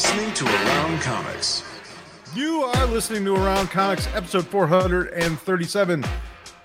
[0.00, 1.62] listening to Around Comics.
[2.34, 6.02] You are listening to Around Comics, episode 437,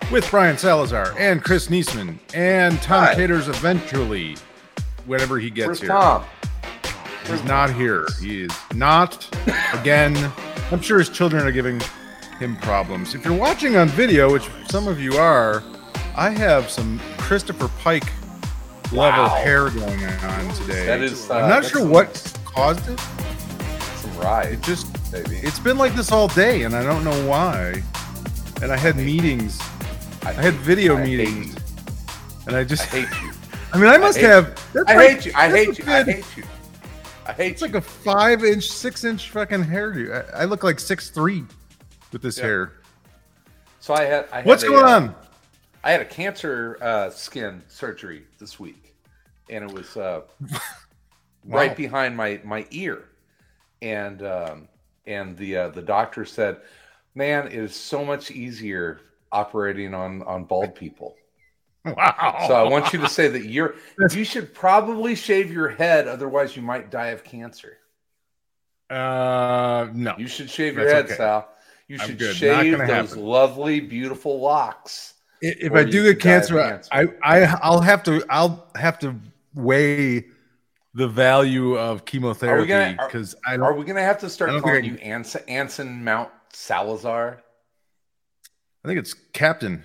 [0.09, 3.13] with Brian Salazar and Chris Neseman and Tom Hi.
[3.15, 4.37] Katers eventually,
[5.05, 5.89] whenever he gets Where's here.
[5.89, 6.23] Tom?
[7.27, 8.07] He's not here.
[8.21, 9.27] He is not
[9.73, 10.15] again.
[10.71, 11.81] I'm sure his children are giving
[12.39, 13.15] him problems.
[13.15, 15.61] If you're watching on video, which some of you are,
[16.15, 18.09] I have some Christopher Pike
[18.93, 19.27] level Wow.
[19.43, 20.85] hair going on today.
[20.85, 23.01] That is, uh, I'm not sure some- what caused it.
[24.17, 25.37] Ride, It just baby.
[25.37, 27.83] it's been like this all day, and I don't know why.
[28.61, 29.59] And I had meetings.
[30.23, 31.55] I had video I meetings,
[32.47, 32.83] and I just.
[32.93, 33.31] I hate you.
[33.73, 34.57] I mean, I must have.
[34.87, 35.31] I hate you.
[35.35, 35.85] I hate you.
[35.87, 36.43] I hate you.
[37.27, 37.67] I hate It's you.
[37.67, 40.33] like a five inch, six inch fucking hairdo.
[40.33, 41.43] I, I look like six three
[42.11, 42.43] with this Yeah.
[42.45, 42.73] hair.
[43.81, 44.27] So I had.
[44.31, 45.15] I had What's a, going uh, on?
[45.83, 48.95] I had a cancer uh, skin surgery this week,
[49.49, 50.21] and it was uh,
[51.45, 53.09] right behind my my ear,
[53.81, 54.67] and um,
[55.05, 56.57] and the uh, the doctor said,
[57.13, 61.15] "Man, it is so much easier operating on on bald people."
[61.85, 62.45] Wow.
[62.47, 63.75] So I want you to say that you're
[64.11, 67.77] you should probably shave your head, otherwise you might die of cancer.
[68.89, 70.15] Uh, no.
[70.17, 71.15] You should shave your That's head, okay.
[71.15, 71.49] Sal.
[71.87, 72.35] You I'm should good.
[72.35, 73.23] Shave those happen.
[73.23, 75.13] lovely, beautiful locks.
[75.41, 76.89] If I do get cancer, cancer.
[76.91, 79.15] I, I I'll have to I'll have to
[79.53, 80.25] weigh
[80.95, 84.95] the value of chemotherapy because I Are we going to have to start calling you
[84.95, 87.41] Anson, Anson Mount Salazar?
[88.83, 89.83] I think it's Captain.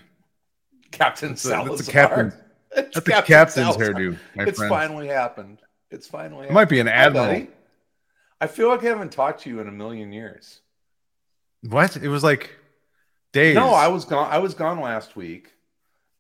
[0.93, 1.77] Captain That's a- Salazar.
[1.77, 2.33] that's a captain-
[2.73, 3.95] It's That's the Captain captain's Salazar.
[3.95, 4.71] hairdo, my It's friend.
[4.71, 5.59] finally happened.
[5.91, 6.55] It's finally It happened.
[6.55, 7.47] might be an admiral.
[8.41, 10.61] I feel like I haven't talked to you in a million years.
[11.69, 11.97] What?
[11.97, 12.57] It was like
[13.33, 13.57] days.
[13.57, 14.29] No, I was gone.
[14.31, 15.53] I was gone last week,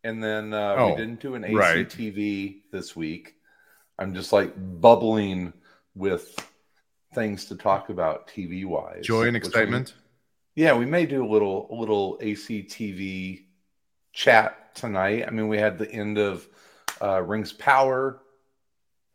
[0.02, 1.88] and then uh, Oh, we didn't do an right.
[1.88, 3.36] ACTV this week.
[4.00, 5.52] I'm just like bubbling
[5.94, 6.34] with
[7.14, 9.04] things to talk about TV wise.
[9.04, 9.94] joy and which we- excitement.
[10.56, 13.44] yeah, we may do a little a little ACTV
[14.12, 15.26] chat tonight.
[15.26, 16.48] I mean, we had the end of
[17.02, 18.22] uh, Rings Power.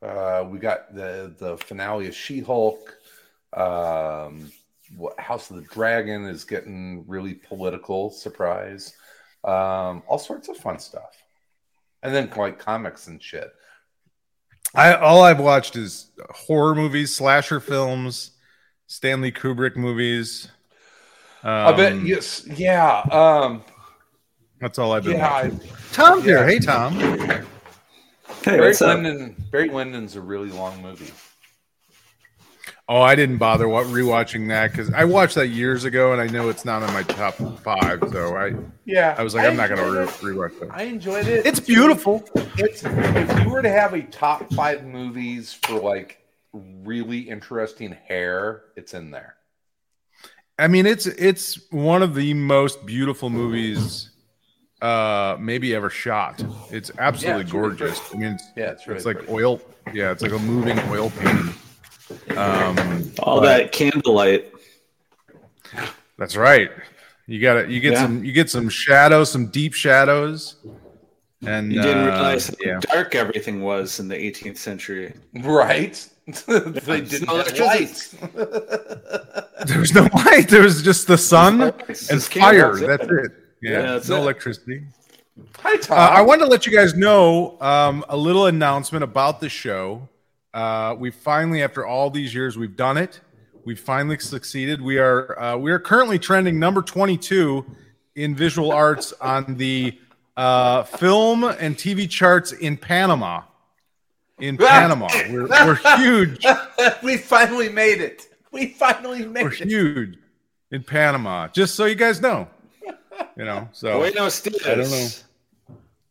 [0.02, 2.96] Uh, we got the the finale of She Hulk.
[3.54, 4.52] Um,
[4.96, 8.12] what House of the Dragon is getting really political.
[8.12, 8.94] Surprise!
[9.44, 11.24] Um, all sorts of fun stuff,
[12.04, 13.52] and then like comics and shit.
[14.76, 18.32] I all I've watched is horror movies, slasher films,
[18.88, 20.50] Stanley Kubrick movies.
[21.44, 23.64] Um, I bet yes, yeah, um,
[24.60, 25.44] That's all I've been yeah.
[25.44, 25.60] watching.
[25.62, 26.40] I, Tom's here.
[26.40, 26.46] Yeah.
[26.46, 26.94] Hey, Tom.
[26.94, 27.42] Hey,
[28.44, 28.96] Barry what's up?
[28.96, 29.36] Lyndon.
[29.52, 31.12] Barry Lyndon's a really long movie.
[32.88, 36.28] Oh, I didn't bother wa- rewatching that because I watched that years ago, and I
[36.28, 38.00] know it's not in my top five.
[38.12, 38.54] So I,
[38.86, 40.36] Yeah, I was like, I'm not going to enjoyed re- it.
[40.36, 40.70] rewatch that.
[40.72, 41.46] I enjoyed it.
[41.48, 42.24] It's beautiful.
[42.58, 46.20] It's if you were to have a top five movies for like
[46.54, 49.36] really interesting hair, it's in there.
[50.60, 54.12] I mean, it's it's one of the most beautiful movies,
[54.84, 56.42] uh, maybe ever shot.
[56.72, 58.00] It's absolutely it's really gorgeous.
[58.14, 59.34] I mean, it's, Yeah, it's really it's like pretty.
[59.34, 59.60] oil.
[59.92, 61.54] Yeah, it's like a moving oil painting.
[62.36, 64.52] Um, All but- that candlelight.
[66.18, 66.72] That's right.
[67.28, 68.02] You got to You get Yeah.
[68.04, 68.24] some.
[68.24, 70.56] You get some shadows, some deep shadows,
[71.46, 72.80] and You didn't uh, realize how yeah.
[72.82, 75.14] dark everything was in the 18th century.
[75.42, 76.08] Right?
[76.48, 77.64] they didn't no have electricity.
[77.64, 78.16] lights.
[79.66, 80.48] There was no light.
[80.50, 82.78] There was just the sun It's and just fire.
[82.78, 82.88] candles, yeah.
[82.88, 83.32] That's it.
[83.62, 84.20] Yeah, Yeah, that's no it.
[84.20, 84.84] electricity.
[85.60, 85.98] Hi, Tom.
[85.98, 90.08] Uh, I wanted to let you guys know um, a little announcement about the show.
[90.56, 93.20] Uh, we finally, after all these years, we've done it.
[93.66, 94.82] We've finally succeeded.
[94.82, 97.66] We are uh, we are currently trending number twenty two
[98.16, 100.00] in visual arts on the
[100.38, 103.42] uh, film and TV charts in Panama.
[104.40, 106.46] In Panama, we're, we're huge.
[107.04, 108.28] we finally made it.
[108.54, 109.68] We finally made We're it.
[109.68, 110.18] huge
[110.72, 111.50] in Panama.
[111.50, 112.48] Just so you guys know,
[113.36, 113.68] you know.
[113.74, 114.66] So Buenos dias.
[114.66, 115.08] I don't know.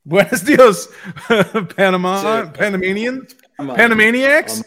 [0.06, 0.88] Buenos dios,
[1.76, 3.43] Panama, So- Panamanians, Come on.
[3.58, 4.62] Panamaniacs.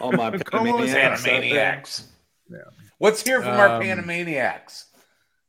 [0.00, 1.24] All my Come on, Panamaniacs.
[1.26, 2.02] Panamaniacs.
[2.50, 2.58] Yeah.
[2.98, 4.84] What's here from our Um, Panamaniacs?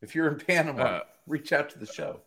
[0.02, 2.22] If you're in Panama, Uh, reach out to the show.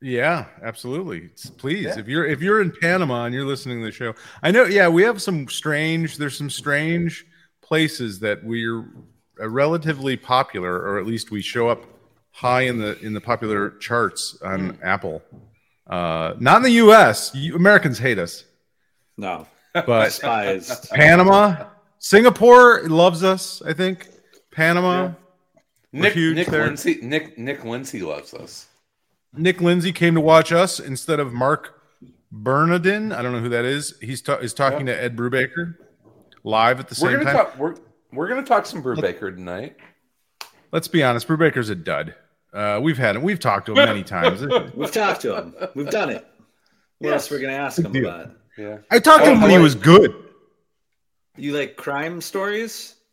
[0.00, 1.30] Yeah, absolutely.
[1.56, 1.98] Please, Yeah.
[1.98, 4.64] if you're if you're in Panama and you're listening to the show, I know.
[4.64, 6.18] Yeah, we have some strange.
[6.18, 7.24] There's some strange
[7.62, 8.84] places that we're
[9.40, 11.84] uh, relatively popular, or at least we show up
[12.30, 14.84] high in the in the popular charts on Hmm.
[14.84, 15.22] Apple.
[15.86, 17.34] Uh, not in the U.S.
[17.34, 18.44] You, Americans hate us,
[19.16, 19.46] No.
[19.72, 20.90] but Despised.
[20.90, 21.66] Panama,
[21.98, 23.62] Singapore loves us.
[23.62, 24.08] I think
[24.50, 25.12] Panama.
[25.92, 26.64] Nick huge Nick there.
[26.66, 28.66] Lindsay Nick Nick Lindsay loves us.
[29.34, 31.80] Nick Lindsay came to watch us instead of Marc
[32.30, 33.12] Bernardin.
[33.12, 33.94] I don't know who that is.
[34.00, 35.76] He's ta- is talking to Ed Brubaker.
[36.44, 37.46] live at the We're same gonna time.
[37.46, 37.58] talk.
[37.58, 37.76] We're
[38.12, 39.76] we're gonna talk some Brubaker tonight.
[40.72, 42.14] Let's be honest, Brubaker's a dud.
[42.52, 43.22] Uh, we've had him.
[43.22, 44.40] We've talked to him many times.
[44.74, 45.54] We've talked to him.
[45.74, 46.26] We've done it.
[46.98, 48.06] What else we're gonna ask him deal.
[48.08, 48.32] about?
[48.58, 48.78] Yeah.
[48.90, 50.14] I talked to Oh, him when he was good.
[51.36, 52.94] You like crime stories?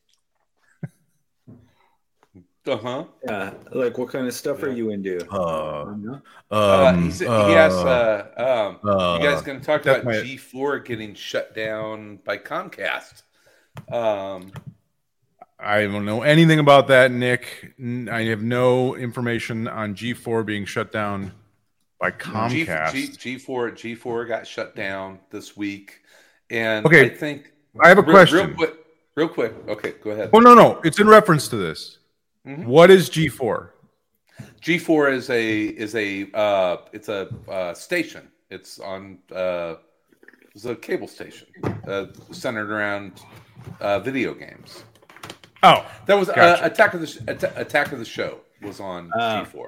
[2.66, 3.04] Uh huh.
[3.28, 3.54] Yeah.
[3.74, 5.30] Like what kind of stuff are you into?
[5.30, 6.22] Uh, No?
[6.50, 7.74] Uh, um, he's, he has.
[7.74, 12.19] uh, Uh, um, uh, you guys going to talk about my- G4 getting shut down
[12.24, 13.24] by Comcast?
[13.92, 14.54] Um,
[15.60, 17.74] I don't know anything about that, Nick.
[18.10, 21.34] I have no information on G4 being shut down
[22.03, 22.17] by G,
[22.65, 22.91] Comcast.
[23.17, 26.01] G, G4 G4 got shut down this week,
[26.50, 28.47] and Okay, I think I have a real, question.
[28.47, 28.73] Real quick,
[29.15, 29.53] real quick.
[29.69, 30.29] Okay, go ahead.
[30.33, 32.00] Oh no, no, it's in reference to this.
[32.45, 32.65] Mhm.
[32.65, 33.69] What is G4?
[34.61, 38.27] G4 is a is a uh, it's a uh, station.
[38.50, 39.75] It's on uh,
[40.53, 41.47] it's a cable station
[41.88, 43.21] uh, centered around
[43.79, 44.83] uh, video games.
[45.63, 49.45] Oh, That was uh, Attack of the Sh- Attack of the Show was on Ah.
[49.45, 49.67] G4.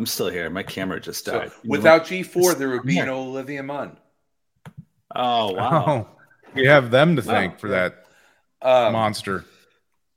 [0.00, 0.48] I'm still here.
[0.48, 1.52] My camera just died.
[1.62, 3.04] You know without G4, there would be Yeah.
[3.04, 3.98] no Olivia Munn.
[5.14, 5.84] Oh wow.
[5.86, 6.08] oh,
[6.54, 7.34] we have them to Wow.
[7.34, 8.06] thank for that
[8.62, 9.44] Um, monster.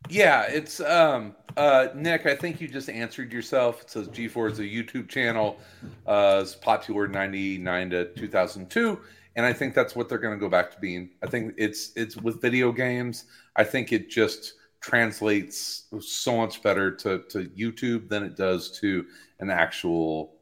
[0.09, 3.81] Yeah, it's um uh Nick, I think you just answered yourself.
[3.81, 5.59] It says G4 is a YouTube channel,
[6.07, 9.01] uh it's popular 99 to 2002,
[9.35, 11.09] and I think that's what they're going to go back to being.
[11.21, 13.25] I think it's it's with video games,
[13.57, 14.53] I think it just
[14.83, 19.05] translates so much better to to YouTube than it does to
[19.39, 20.33] an actual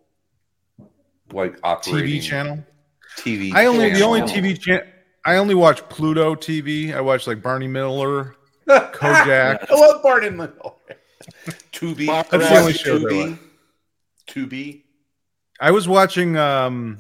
[1.32, 2.66] like operating TV channel.
[3.18, 3.54] TV.
[3.54, 4.86] I only the only TV channel.
[5.24, 6.94] I only watch Pluto TV.
[6.94, 8.36] I watch like Barney Miller,
[8.68, 9.68] Kojak.
[9.70, 10.52] I love Barney Miller.
[11.72, 12.08] Tubi.
[12.08, 13.38] That's the only show that I
[14.28, 14.50] Tubi.
[14.50, 14.84] Tubi.
[15.60, 16.98] I was watching um,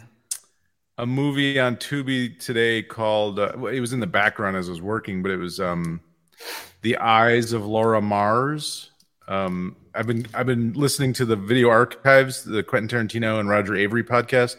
[0.99, 3.39] a movie on Tubi today called.
[3.39, 6.01] Uh, it was in the background as I was working, but it was um,
[6.81, 8.91] "The Eyes of Laura Mars."
[9.27, 13.73] Um, I've been I've been listening to the Video Archives, the Quentin Tarantino and Roger
[13.73, 14.57] Avary podcast,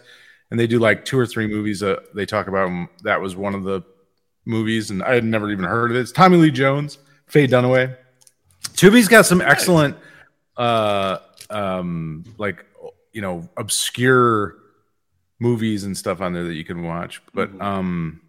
[0.50, 1.80] and they do like two or three movies.
[1.80, 2.88] that they talk about 'em.
[3.02, 3.82] that was one of the
[4.44, 6.00] movies, and I had never even heard of it.
[6.00, 7.96] It's Tommy Lee Jones, Faye Dunaway.
[8.74, 9.96] Tubi's got some excellent,
[10.56, 11.18] uh,
[11.50, 12.64] um, like
[13.12, 14.56] you know, obscure
[15.38, 17.20] movies and stuff on there that you can watch.
[17.34, 18.20] But um,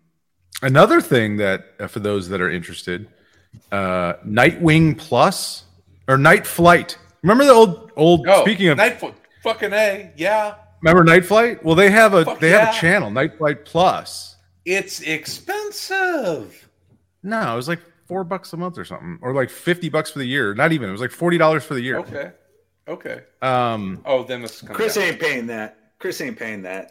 [0.62, 3.08] another thing that uh, for those that are interested,
[3.72, 5.64] uh, Nightwing Plus
[6.08, 6.98] or Night Flight.
[7.22, 8.28] Remember the old old.
[8.28, 9.10] Oh, speaking of, Night Fl-
[9.44, 10.56] fucking a, yeah.
[10.82, 11.64] remember Night Flight?
[11.64, 14.36] Well, they have a Fuck they have a channel, Night Flight Plus.
[14.66, 16.70] It's expensive.
[17.24, 20.20] No, it was like four bucks a month or something, or like fifty bucks for
[20.20, 20.54] the year.
[20.54, 20.90] Not even.
[20.90, 22.00] It was like forty dollars for the year.
[22.00, 22.32] Okay,
[22.88, 23.22] okay.
[23.42, 25.04] Um, Oh, then it's Chris down.
[25.06, 25.78] ain't paying that.
[26.00, 26.90] Chris ain't paying that.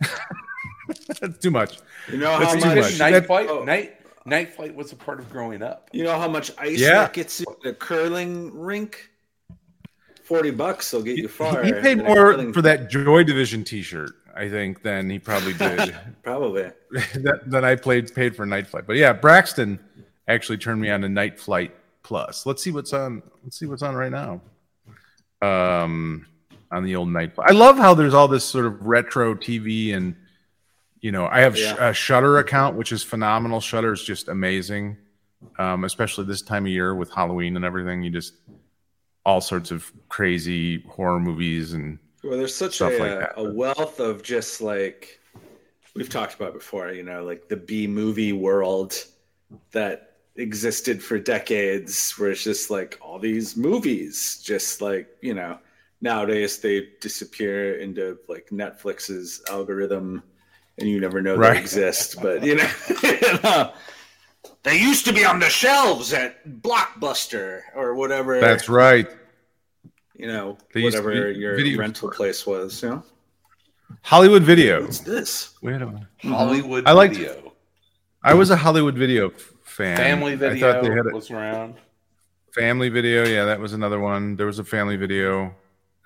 [1.20, 1.78] that's too much.
[2.10, 2.90] You know That's how too Even much?
[2.92, 2.98] much.
[2.98, 3.64] Night That- Flight, oh.
[3.64, 5.88] Night Night Flight was a part of growing up.
[5.92, 7.00] You know how much ice Yeah.
[7.02, 9.10] that gets you at a curling rink?
[10.22, 11.62] Forty bucks will get you far.
[11.64, 15.94] He paid more curling- for that Joy Division T-shirt, I think, than he probably did
[16.22, 16.70] Probably.
[16.92, 18.86] that, than I played paid for Night Flight.
[18.86, 19.80] But yeah, Braxton
[20.28, 21.74] actually turned me on to Night Flight
[22.04, 22.46] Plus.
[22.46, 23.22] Let's see what's on.
[23.42, 24.40] Let's see what's on right now.
[25.42, 26.26] Um,
[26.70, 27.50] on the old Night Flight.
[27.50, 30.14] I love how there's all this sort of retro TV and
[31.02, 31.90] you know I have sh- Yeah.
[31.90, 33.60] a Shudder account, which is phenomenal.
[33.60, 34.96] Shudder is just amazing,
[35.58, 38.02] um, especially this time of year with Halloween and everything.
[38.02, 38.34] You just
[39.26, 44.22] all sorts of crazy horror movies and Well, there's such a, like a wealth of
[44.22, 45.20] just like
[45.94, 48.94] we've talked about before, you know, like the B movie world
[49.72, 55.58] that existed for decades, where it's just like all these movies, just like, you know,
[56.00, 60.22] nowadays they disappear into like Netflix's algorithm
[60.82, 61.54] and you never know Right.
[61.54, 62.20] they exist.
[62.20, 62.68] But, you know,
[63.02, 63.72] you know,
[64.64, 69.08] they used to be on the shelves at Blockbuster or whatever that's right.
[70.14, 72.16] you know, They whatever be your video rental store.
[72.16, 73.02] place was, you know.
[74.02, 74.82] Hollywood Video.
[74.82, 75.54] What's this?
[75.62, 76.06] Wait a minute.
[76.22, 77.52] Hollywood I liked- Video,
[78.24, 79.30] I was a Hollywood Video
[79.64, 79.96] fan.
[79.96, 81.74] Family Video I thought they had a was around.
[82.54, 83.26] Family Video.
[83.26, 84.36] Yeah, that was another one.
[84.36, 85.54] There was a Family Video.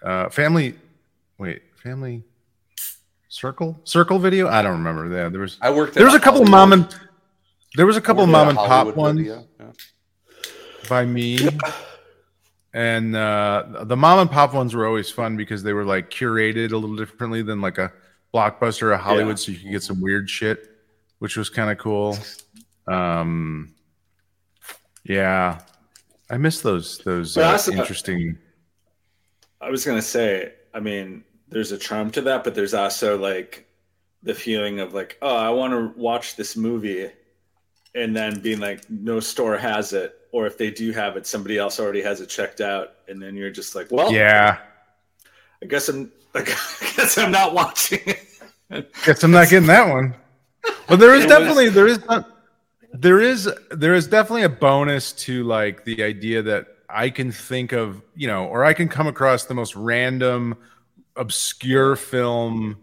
[0.03, 0.75] Uh, family.
[1.39, 2.23] Wait, Family
[3.37, 4.49] Circle Circle Video.
[4.49, 5.15] I don't remember.
[5.15, 5.59] Yeah, there was.
[5.61, 5.95] I worked.
[5.95, 6.97] There was a couple Hollywood- mom and.
[7.77, 9.43] There was a couple mom and pop ones yeah.
[10.89, 11.47] by me.
[12.73, 16.73] And uh, the mom and pop ones were always fun because they were like curated
[16.73, 17.93] a little differently than like a
[18.33, 20.71] blockbuster or a Hollywood, so you could get some weird shit,
[21.19, 22.17] which was kind of cool.
[22.87, 23.75] Um,
[25.05, 25.61] yeah,
[26.31, 28.39] I miss those those But uh, also- interesting.
[29.61, 33.67] I was gonna say, I mean, there's a charm to that, but there's also like
[34.23, 37.11] the feeling of like, oh, I want to watch this movie,
[37.95, 41.59] and then being like, no store has it, or if they do have it, somebody
[41.59, 44.59] else already has it checked out, and then you're just like, well, Yeah.
[45.63, 48.95] I guess I'm, I guess I'm not watching it.
[49.05, 50.15] Guess I'm not getting that one.
[50.89, 52.01] But there is was- definitely there is
[52.93, 57.73] there is there is definitely a bonus to like the idea that I can think
[57.73, 60.57] of, you know, or I can come across the most random
[61.17, 62.79] obscure film,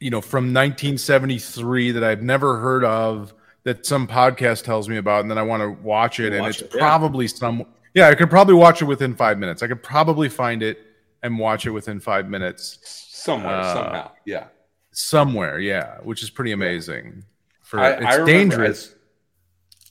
[0.00, 5.22] you know, from 1973 that I've never heard of that some podcast tells me about
[5.22, 6.80] and then I want to watch it and Watch it's it, yeah.
[6.80, 9.62] probably some yeah, I could probably watch it within 5 minutes.
[9.62, 10.78] I could probably find it
[11.22, 14.10] and watch it within 5 minutes somewhere Uh, somehow.
[14.24, 14.48] Yeah,
[14.92, 17.24] somewhere yeah which is pretty amazing
[17.62, 18.94] for I, it's I dangerous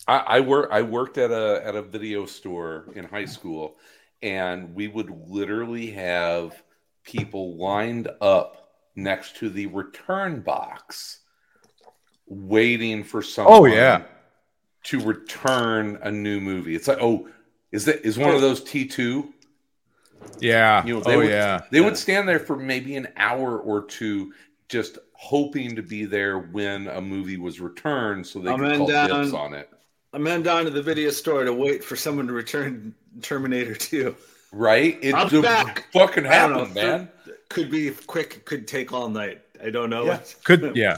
[0.08, 0.70] I, I work.
[0.72, 3.78] I worked at a at a video store in high school,
[4.22, 6.62] and we would literally have
[7.08, 11.22] people lined up next to the return box,
[12.28, 13.54] waiting for someone.
[13.56, 14.04] Oh, yeah.
[14.86, 16.76] to return a new movie.
[16.76, 17.28] It's like, oh,
[17.72, 19.34] is that is one of those T two?
[20.40, 23.60] yeah You know, they oh would, yeah They would stand there for maybe an hour
[23.60, 24.34] or two,
[24.70, 28.88] just hoping to be there when a movie was returned, so they I'm could call
[28.88, 29.10] down.
[29.10, 29.70] dibs on it.
[30.14, 34.16] I'm down to the video store to wait for someone to return Terminator 2.
[34.52, 34.98] Right?
[35.02, 35.88] It I'm back.
[35.94, 37.10] fucking I know, happened, man.
[37.50, 39.42] Could be quick, could take all night.
[39.64, 40.06] I don't know.
[40.06, 40.20] Yeah.
[40.44, 40.98] could yeah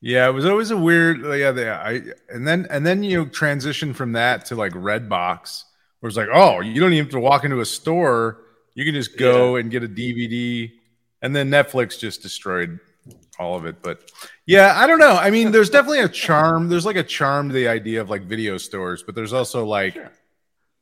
[0.00, 2.00] yeah it was always a weird yeah the, i
[2.34, 5.64] and then and then you transition from that to like redbox
[6.00, 8.38] where it's like oh you don't even have to walk into a store
[8.74, 10.72] you can just go and get a dvd
[11.20, 12.78] and then netflix just destroyed
[13.38, 14.10] all of it but
[14.46, 17.54] yeah i don't know i mean there's definitely a charm there's like a charm to
[17.54, 20.10] the idea of like video stores but there's also like Sure.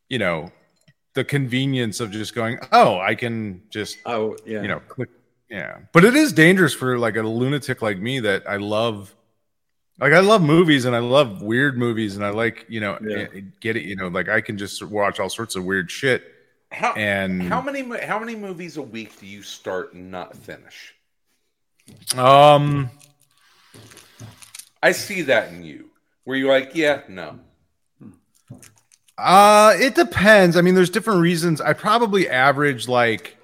[0.08, 0.52] you know
[1.14, 4.62] the convenience of just going oh i can just Oh, yeah.
[4.62, 5.08] you know click
[5.50, 9.14] yeah but it is dangerous for like a lunatic like me that i love
[10.00, 13.26] like i love movies and i love weird movies and i like you know Yeah.
[13.34, 16.22] eh, get it you know like i can just watch all sorts of weird shit
[16.70, 20.94] How and how many how many movies a week do you start and not finish?
[22.16, 22.90] um
[24.82, 25.90] I see that in you,
[26.24, 27.40] where you're like, yeah, no,
[29.18, 30.56] uh it depends.
[30.56, 31.60] I mean there's different reasons.
[31.60, 33.36] I probably average like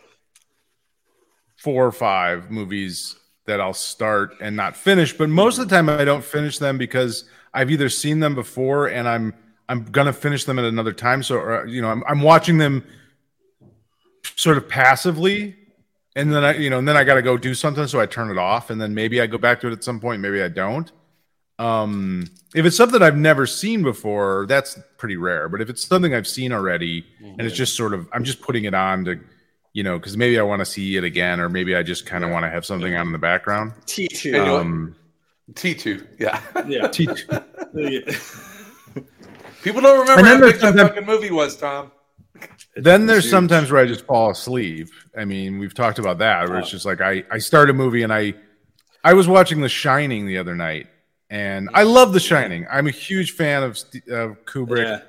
[1.64, 3.16] four or five movies
[3.46, 6.76] that i'll start and not finish but most of the time i don't finish them
[6.76, 9.32] because i've either seen them before and i'm
[9.70, 11.22] i'm gonna finish them at another time.
[11.22, 12.84] So or, you know I'm, I'm watching them
[14.36, 15.56] sort of passively
[16.16, 18.30] and then i you know and then i gotta go do something so i turn
[18.30, 20.48] it off and then maybe i go back to it at some point maybe i
[20.48, 20.92] don't
[21.58, 26.12] um if it's something i've never seen before that's pretty rare but if it's something
[26.14, 29.20] i've seen already and it's just sort of i'm just putting it on to
[29.72, 32.24] you know because maybe i want to see it again or maybe i just kind
[32.24, 34.34] of want to have something on in the background T2.
[34.46, 34.96] Um
[35.54, 36.40] T two, yeah.
[36.66, 36.88] yeah.
[36.92, 37.14] T two.
[39.62, 41.90] People don't remember And then how big that fucking movie was, Tom.
[42.76, 43.30] then there's huge.
[43.30, 44.88] sometimes where I just fall asleep.
[45.16, 48.02] I mean, we've talked about that, where it's just like I I start a movie
[48.02, 48.34] and I
[49.04, 50.86] I was watching The Shining the other night,
[51.34, 52.64] and I love The Shining.
[52.70, 53.72] I'm a huge fan of,
[54.08, 55.00] of Kubrick, yeah.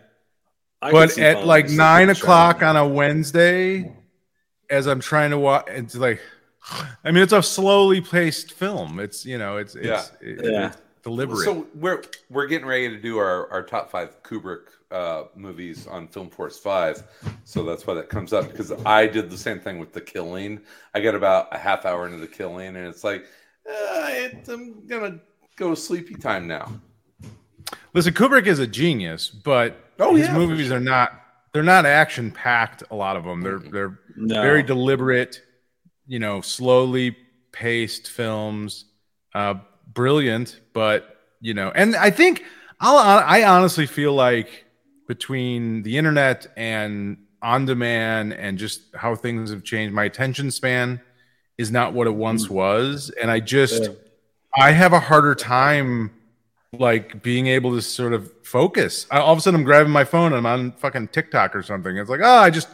[0.91, 3.91] But at like nine o'clock on a Wednesday,
[4.70, 6.20] as I'm trying to watch, it's like,
[7.03, 9.00] I mean, it's a slowly paced film.
[9.00, 10.03] It's you know, it's it's, Yeah.
[10.22, 10.67] it- Yeah.
[10.67, 11.46] it's deliberate.
[11.46, 12.01] So we're
[12.32, 16.58] we're getting ready to do our, our top five Kubrick uh, movies on Film Force
[16.58, 17.03] Five,
[17.44, 20.60] so that's why that comes up because I did the same thing with The Killing.
[20.96, 23.25] I got about a half hour into The Killing, and it's like
[23.67, 25.20] uh, it, I'm gonna
[25.55, 26.71] go to sleepy time now.
[27.93, 31.21] Listen, Kubrick is a genius, but Oh, his yeah, for movies are not
[31.53, 32.83] they're not action packed.
[32.91, 34.41] A lot of them they're they're No.
[34.41, 35.41] very deliberate,
[36.05, 37.15] you know, slowly
[37.53, 38.85] paced films.
[39.33, 39.55] Uh,
[39.93, 42.43] brilliant, but you know, and I think
[42.79, 44.65] I'll I honestly feel like
[45.07, 51.00] between the internet and on demand and just how things have changed, my attention span
[51.57, 53.89] is not what it once was, and I just Yeah.
[54.57, 56.12] I have a harder time
[56.79, 59.07] like being able to sort of focus.
[59.12, 61.63] I, all of a sudden, I'm grabbing my phone and I'm on fucking TikTok or
[61.63, 61.97] something.
[61.97, 62.67] It's like, oh, I just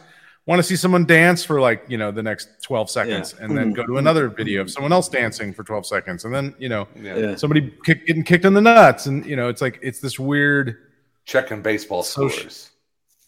[0.46, 3.72] want to see someone dance for like you know the next 12 seconds, and then
[3.72, 3.98] go to mm-hmm.
[3.98, 7.16] another video of someone else dancing for 12 seconds, and then you know Yeah.
[7.16, 7.36] Yeah.
[7.36, 10.76] somebody kick, getting kicked in the nuts, and you know it's like it's this weird.
[11.24, 12.70] Checking baseball So scores.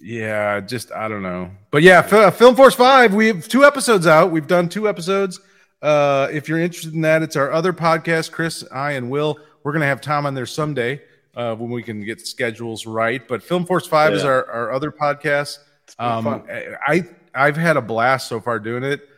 [0.01, 3.15] Yeah, just I don't know, but yeah, F- uh, Film Force Five.
[3.15, 4.31] We have two episodes out.
[4.31, 5.41] We've done two episodes.
[5.85, 8.33] Uh, if you're interested in that, it's our other podcast.
[8.33, 9.39] Chris, I, and Will.
[9.63, 11.03] We're gonna have Tom on there someday
[11.37, 13.27] uh, when we can get schedules right.
[13.29, 15.59] But Film Force Five is our, our other podcast.
[15.99, 16.45] Um.
[16.87, 19.09] I I've had a blast so far doing it.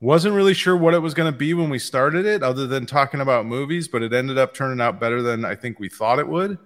[0.00, 2.86] Wasn't really sure what it was going to be when we started it, other than
[2.86, 6.18] talking about movies, but it ended up turning out better than I think we thought
[6.18, 6.58] it would.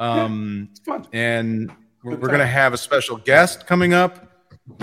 [0.00, 1.06] Um, fun.
[1.12, 1.70] and
[2.02, 4.32] we're, we're going to have a special guest coming up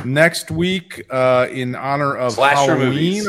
[0.05, 2.89] next week uh, in honor of Slasher Halloween.
[2.89, 3.27] movies.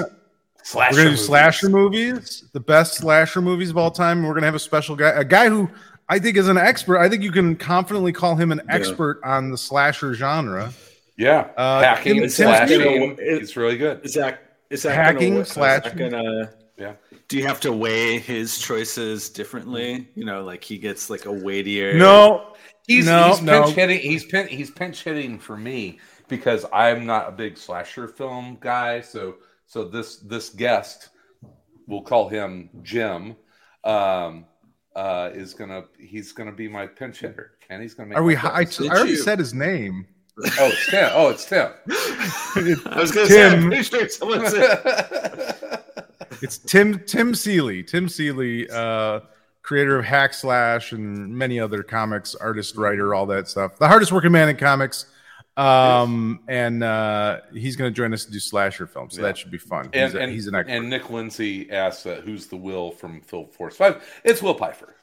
[0.70, 1.26] Slasher We're going to do movies.
[1.26, 4.22] slasher movies, the best slasher movies of all time.
[4.22, 5.68] We're going to have a special guy, a guy who
[6.08, 6.98] I think is an expert.
[6.98, 8.74] I think you can confidently call him an Yeah.
[8.76, 10.72] expert on the slasher genre.
[11.16, 13.16] Yeah, Uh, hacking Tim- and slashing.
[13.18, 14.00] It's really good.
[14.04, 15.98] Is that is that Hacking, gonna, slashing.
[15.98, 16.92] gonna Yeah.
[17.26, 20.08] do you have to weigh his choices differently?
[20.14, 22.54] You know, like he gets like a weightier No,
[22.86, 23.64] He's, No, he's no.
[23.64, 23.98] pinch hitting.
[24.00, 25.98] He's pin, he's pinch hitting for me
[26.28, 29.00] because I'm not a big slasher film guy.
[29.00, 29.34] So
[29.70, 31.10] so this this guest,
[31.86, 33.36] we'll call him Jim,
[33.84, 34.44] um,
[34.96, 37.52] uh, is gonna he's gonna be my pinch hitter.
[37.68, 38.18] And he's gonna make.
[38.18, 38.34] are we?
[38.34, 38.80] my I, picks.
[38.80, 40.08] I Did already you- said his name.
[40.58, 41.10] oh, it's Tim.
[41.12, 41.70] Oh, it's Tim.
[41.86, 43.72] I was gonna say Tim.
[43.72, 45.58] I'm sure someone said
[46.42, 47.84] It's Tim Tim Seeley.
[47.84, 49.20] Tim Seeley, uh,
[49.62, 53.78] creator of Hack Slash and many other comics, artist, writer, all that stuff.
[53.78, 55.06] The hardest working man in comics.
[55.60, 59.28] Um, and uh, he's going to join us to do slasher films, so Yeah.
[59.28, 59.90] that should be fun.
[59.92, 60.72] and he's, a, and, he's an expert.
[60.72, 64.02] and Nick Lindsay asks, uh, "Who's the Will from Film Force Five?
[64.24, 64.94] It's Will Pfeiffer.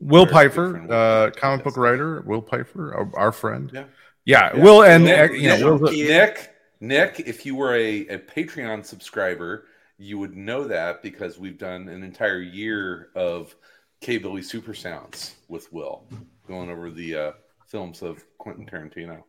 [0.00, 3.70] Will very Pfeiffer, different Will uh, comic book writer, Will Pfeiffer, our, our friend.
[3.74, 3.84] Yeah.
[4.24, 4.62] yeah, Yeah.
[4.62, 8.84] Will, and Nick, you Nick, Will's a- Nick, Nick, if you were a, a Patreon
[8.86, 9.66] subscriber,
[9.98, 13.56] you would know that because we've done an entire year of
[14.00, 16.04] K Billy Super Sounds with Will,
[16.46, 17.32] going over the uh,
[17.66, 19.24] films of Quentin Tarantino.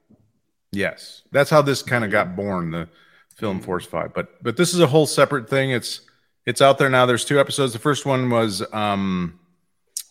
[0.72, 2.88] Yes, that's how this kind of got born, the
[3.36, 4.14] Film Force Five.
[4.14, 5.72] But but this is a whole separate thing.
[5.72, 6.02] It's
[6.46, 7.06] it's out there now.
[7.06, 7.74] There's two episodes.
[7.74, 9.40] The first one was um,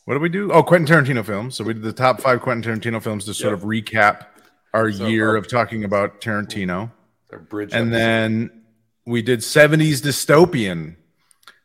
[0.04, 0.50] what did we do?
[0.52, 1.54] Oh, Quentin Tarantino films.
[1.56, 3.62] So we did the top five Quentin Tarantino films to sort Yep.
[3.62, 4.26] of recap
[4.74, 6.90] our So year our- of talking about Tarantino,
[7.32, 7.98] Our bridge, and episode.
[7.98, 8.62] then
[9.06, 10.96] we did 70s dystopian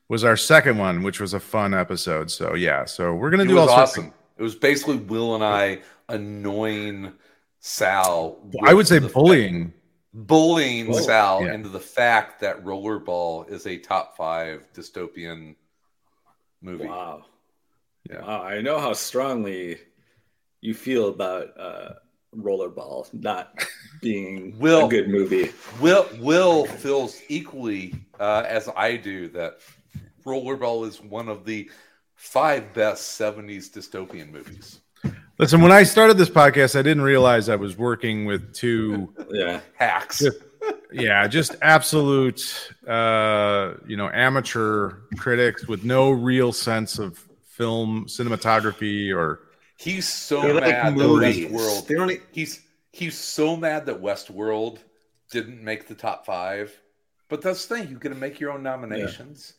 [0.08, 2.30] was our second one, which was a fun episode.
[2.32, 4.14] So yeah, so we're gonna it do all of- awesome.
[4.38, 7.14] It was basically Will and I annoying
[7.66, 8.40] Sal.
[8.62, 9.72] I would say the- bullying.
[10.14, 11.00] bullying Whoa.
[11.00, 11.54] Sal Yeah.
[11.54, 15.56] into the fact that Rollerball is a top five dystopian
[16.62, 16.86] movie.
[16.88, 17.24] Wow.
[18.10, 18.22] Yeah.
[18.22, 19.78] Wow, I know how strongly
[20.60, 21.94] you feel about uh
[22.36, 23.64] Rollerball not
[24.02, 25.54] being Will- a good movie.
[25.80, 29.60] Will Will feels equally uh, as I do that
[30.26, 31.72] Rollerball is one of the
[32.16, 34.82] five best '70s dystopian movies.
[35.44, 39.60] Listen, when I started this podcast, I didn't realize I was working with two Yeah.
[39.74, 40.24] Hacks.
[40.90, 49.14] Yeah, just absolute, uh, you know, amateur critics with no real sense of film cinematography
[49.14, 49.42] or
[49.76, 51.52] He's so They're like mad that movies.
[51.52, 51.88] Westworld.
[51.88, 52.62] They only He's
[52.94, 54.78] he's so mad that Westworld
[55.30, 56.74] didn't make the top five.
[57.28, 59.56] But that's the thing; you get to make your own nominations.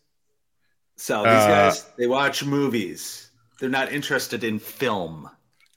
[0.96, 3.32] So these Uh, guys they watch movies.
[3.60, 5.28] They're not interested in film.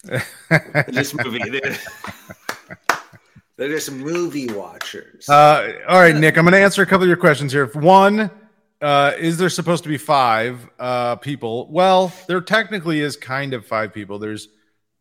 [0.04, 0.24] They're
[1.24, 1.50] movie.
[1.50, 1.78] They're,
[3.58, 5.28] they're just movie watchers.
[5.28, 7.66] Uh, all right, Nick, I'm going to answer a couple of your questions here.
[7.68, 8.30] One,
[8.82, 11.68] uh, is there supposed to be five uh, people?
[11.72, 14.20] Well, there technically is kind of five people.
[14.20, 14.50] There's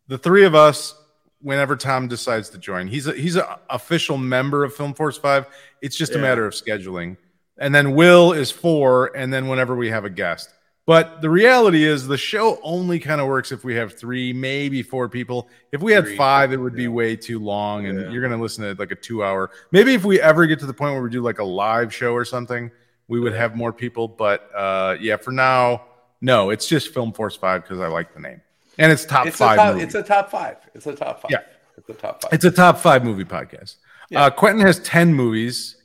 [0.09, 0.95] the three of us.
[1.43, 5.47] Whenever Tom decides to join, he's a, he's an official member of Film Force Five.
[5.83, 7.19] It's just a matter of scheduling.
[7.59, 10.51] And then Will is four, and then whenever we have a guest.
[10.87, 14.83] But the reality is, the show only kind of works if we have three, maybe
[14.85, 15.49] four people.
[15.73, 16.89] If we had five, it would be yeah.
[16.91, 18.11] way too long, and Yeah.
[18.11, 19.51] you're going to listen to like a two hour.
[19.73, 22.13] Maybe if we ever get to the point where we do like a live show
[22.13, 22.71] or something,
[23.09, 24.07] we would have more people.
[24.07, 25.83] But uh, yeah, for now,
[26.21, 28.41] no, it's just Film Force Five because I like the name,
[28.79, 29.59] and it's top It's five.
[29.59, 30.57] a top, it's a top five.
[30.75, 31.31] It's a top five.
[31.33, 31.39] Yeah.
[31.77, 32.33] it's a top five.
[32.33, 33.77] It's a top five movie podcast.
[34.09, 34.23] Yeah.
[34.27, 35.76] Uh, Quentin has 10 movies,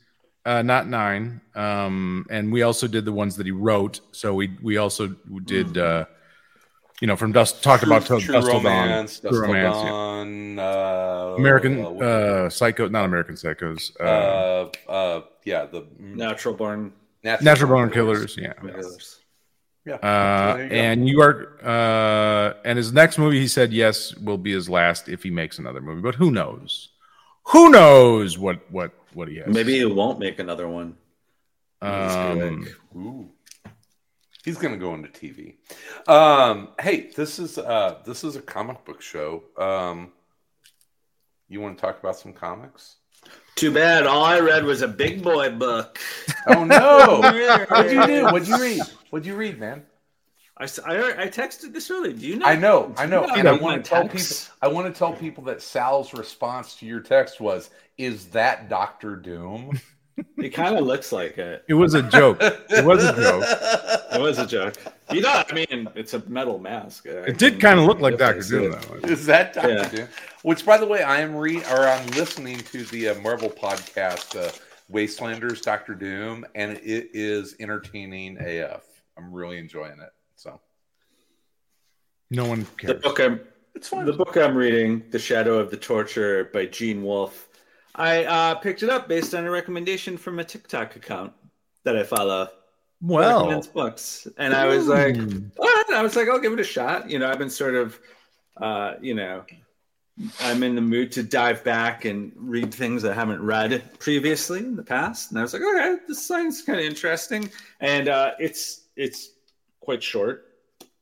[0.46, 1.42] uh, not nine.
[1.56, 4.02] Um, and we also did the ones that he wrote.
[4.12, 5.08] So we, we also
[5.46, 6.06] did, uh,
[7.00, 9.54] you know, from Dust, talked about True, Dust True Till Dawn, romance, True Dust Till
[9.54, 9.78] Romance,
[10.58, 10.64] yeah.
[10.64, 16.94] Uh, American uh, uh, Psycho, not American Psychos, uh, uh, uh, yeah, the Natural born.
[17.24, 18.38] Natural Born Killers.
[18.38, 18.54] Yeah.
[19.84, 24.16] Yeah, Uh, there you and you are, uh, and his next movie, he said, yes,
[24.18, 26.90] will be his last if he makes another movie, but who knows?
[27.46, 29.48] Who knows what, what, what do he has?
[29.48, 30.96] Maybe he won't make another one.
[31.82, 33.30] Um, Ooh.
[34.44, 35.56] He's gonna go into TV.
[36.08, 39.44] Um, hey, this is uh this is a comic book show.
[39.58, 40.12] Um,
[41.48, 42.98] you want to talk about some comics?
[43.56, 44.08] Too bad.
[44.08, 46.00] All I read was a big boy book.
[46.48, 47.20] Oh no!
[47.70, 48.24] What'd you do?
[48.26, 48.82] What'd you read?
[49.12, 49.84] What'd you read, man?
[50.62, 52.14] I, s- I, I texted this early.
[52.14, 52.46] Do you know?
[52.46, 54.36] I know, I know, Do you and I want to tell people.
[54.62, 59.16] I want to tell people that Sal's response to your text was, "Is that Doctor
[59.16, 59.80] Doom?"
[60.38, 61.64] It kind of looks like it.
[61.68, 62.38] It was a joke.
[62.42, 63.98] It was a joke.
[64.14, 64.76] It was a joke.
[65.12, 67.06] You know, I mean, it's a metal mask.
[67.06, 68.72] It did kind of look like Doctor Doom.
[68.74, 69.06] That one.
[69.10, 69.88] Is that Doctor Yeah.
[69.88, 70.08] Doom?
[70.44, 74.36] Which, by the way, I am read or I'm listening to the uh, Marvel podcast,
[74.38, 74.52] uh,
[74.92, 78.84] Wastelanders, Doctor Doom, and it is entertaining AF.
[79.18, 80.10] I'm really enjoying it.
[80.42, 80.60] So
[82.32, 82.94] No one cares.
[82.96, 83.42] The book I'm
[83.76, 84.08] it's fun.
[84.08, 87.48] the book I'm reading, The Shadow of the Torturer by Gene Wolfe.
[87.94, 91.32] I uh, picked it up based on a recommendation from a TikTok account
[91.84, 92.50] that I follow.
[93.02, 95.48] Well, recommends books, and I was like, Hmm.
[95.94, 97.08] I was like, I'll give it a shot.
[97.10, 98.00] You know, I've been sort of,
[98.58, 99.44] uh, you know,
[100.40, 104.76] I'm in the mood to dive back and read things I haven't read previously in
[104.76, 107.50] the past, and I was like, okay, this sounds kind of interesting,
[107.80, 109.30] and uh, it's it's
[109.82, 110.46] quite short,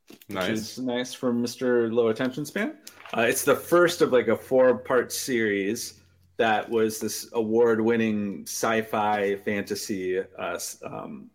[0.08, 0.50] which nice.
[0.50, 1.92] is nice for Mr.
[1.94, 2.78] Low Attention Span.
[3.16, 6.00] Uh, it's the first of like a four part series
[6.38, 11.30] that was this award winning sci fi fantasy uh, um,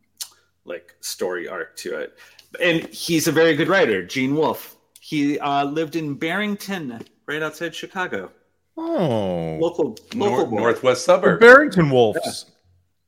[0.65, 2.19] like story arc to it.
[2.61, 4.77] And he's a very good writer, Gene Wolfe.
[5.01, 8.31] He uh, lived in Barrington, right outside Chicago.
[8.79, 10.57] oh, Local, local Nor- boy.
[10.59, 11.41] Northwest the suburb.
[11.41, 12.47] Barrington Wolves.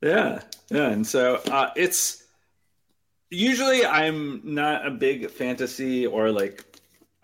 [0.01, 2.25] Yeah, yeah, and so uh, it's
[3.29, 6.65] usually I'm not a big fantasy or like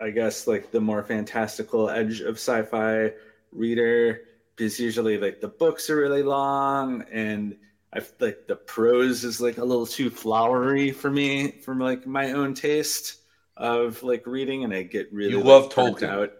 [0.00, 3.12] I guess like the more fantastical edge of sci-fi
[3.52, 4.20] reader
[4.56, 7.56] because usually like the books are really long and
[7.92, 12.32] I like the prose is like a little too flowery for me from like my
[12.32, 13.20] own taste
[13.56, 16.08] of like reading and I get really You like, love Tolkien.
[16.08, 16.32] out.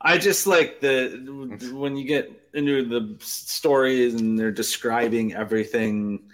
[0.00, 6.30] I just like the when you get into the stories and they're describing everything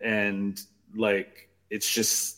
[0.00, 0.60] and
[0.94, 2.36] like it's just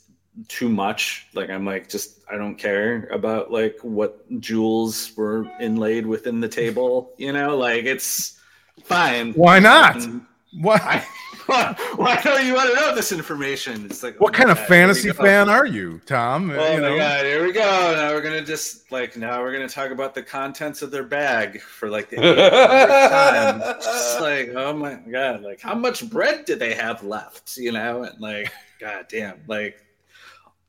[0.49, 6.07] too much like i'm like just i don't care about like what jewels were inlaid
[6.07, 8.41] within the table you know like it's
[8.85, 9.97] fine Why not?
[9.97, 10.27] And
[10.61, 11.05] Why?
[11.97, 14.69] why don't you want to know this information it's like What oh kind of God,
[14.69, 16.51] fantasy fan are you, Tom?
[16.51, 16.97] Oh you my know?
[16.97, 17.61] god, here we go.
[17.61, 21.61] Now we're gonna just like now we're gonna talk about the contents of their bag
[21.61, 23.61] for like the 800th time.
[23.83, 27.57] Just like, oh my god, like how much bread do they have left?
[27.57, 29.85] You know, and like, god damn, like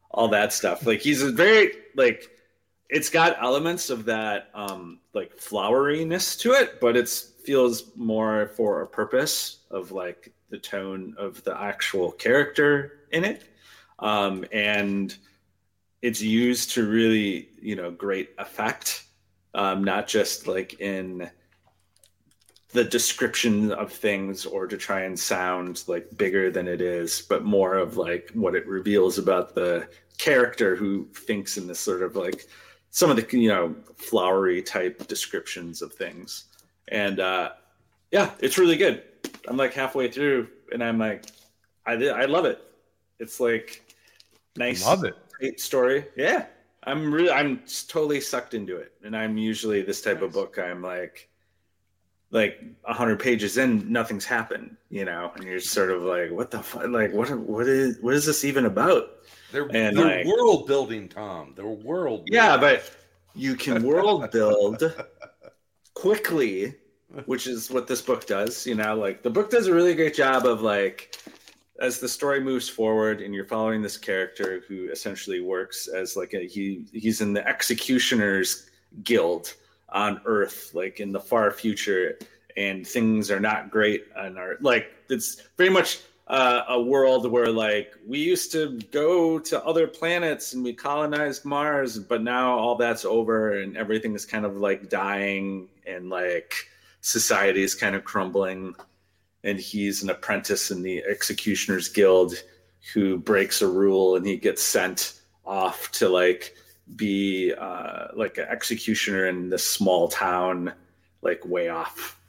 [0.10, 0.88] all that stuff.
[0.88, 2.28] Like he's a very like
[2.90, 8.82] it's got elements of that um like floweriness to it, but it feels more for
[8.82, 13.44] a purpose of like the tone of the actual character in it.
[14.00, 15.16] Um and
[16.02, 19.06] it's used to really, you know, great effect.
[19.54, 21.30] Um, not just like in
[22.72, 27.44] the description of things or to try and sound like bigger than it is, but
[27.44, 29.88] more of like what it reveals about the
[30.18, 32.46] character who thinks in this sort of like
[32.92, 36.46] some of the you know flowery type descriptions of things.
[36.88, 37.52] And uh
[38.12, 39.04] yeah, it's really good.
[39.48, 41.26] I'm like halfway through and I'm like
[41.86, 42.62] I I love it.
[43.20, 43.84] It's like
[44.56, 45.16] nice Love it.
[45.40, 46.06] great story.
[46.16, 46.46] Yeah.
[46.84, 48.94] I'm really I'm totally sucked into it.
[49.04, 51.28] And I'm usually this type of book I'm like
[52.34, 56.50] like a hundred pages in, nothing's happened, you know, and you're sort of like, what
[56.50, 56.88] the fuck?
[56.88, 57.30] Like, what?
[57.38, 57.98] What is?
[58.00, 59.10] What is this even about?
[59.52, 61.52] They're, And, they're like- world building, Tom.
[61.58, 62.26] They're world.
[62.28, 62.34] Building.
[62.34, 62.90] Yeah, but
[63.36, 64.82] you can world build
[65.94, 66.76] quickly,
[67.26, 68.66] which is what this book does.
[68.66, 71.18] You know, like the book does a really great job of like
[71.80, 76.34] as the story moves forward and you're following this character who essentially works as like
[76.34, 78.70] a he he's in the executioners
[79.04, 79.56] guild
[79.90, 82.18] on earth like in the far future
[82.56, 87.52] and things are not great on our like it's very much uh, a world where
[87.52, 92.76] like we used to go to other planets and we colonized Mars, but now all
[92.76, 96.70] that's over and everything is kind of like dying and like
[97.02, 98.76] society is kind of crumbling.
[99.44, 102.36] And he's an apprentice in the Executioners Guild
[102.94, 106.56] who breaks a rule and he gets sent off to like
[106.96, 110.74] be uh, like an executioner in this small town,
[111.22, 112.20] like way off.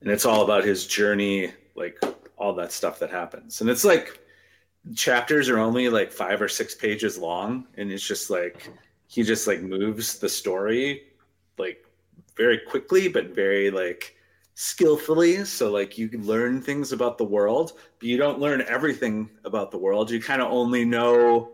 [0.00, 2.02] And it's all about his journey, like
[2.36, 3.60] all that stuff that happens.
[3.60, 4.20] And it's like
[4.94, 8.70] chapters are only like five or six pages long, and it's just like
[9.06, 11.02] he just like moves the story
[11.58, 11.84] like
[12.36, 14.16] very quickly, but very like
[14.54, 15.44] skillfully.
[15.44, 19.78] So like you learn things about the world, but you don't learn everything about the
[19.78, 20.10] world.
[20.10, 21.50] You kind of only know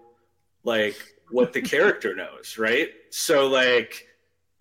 [0.65, 0.97] like
[1.31, 2.91] what the character knows, right?
[3.11, 4.07] So like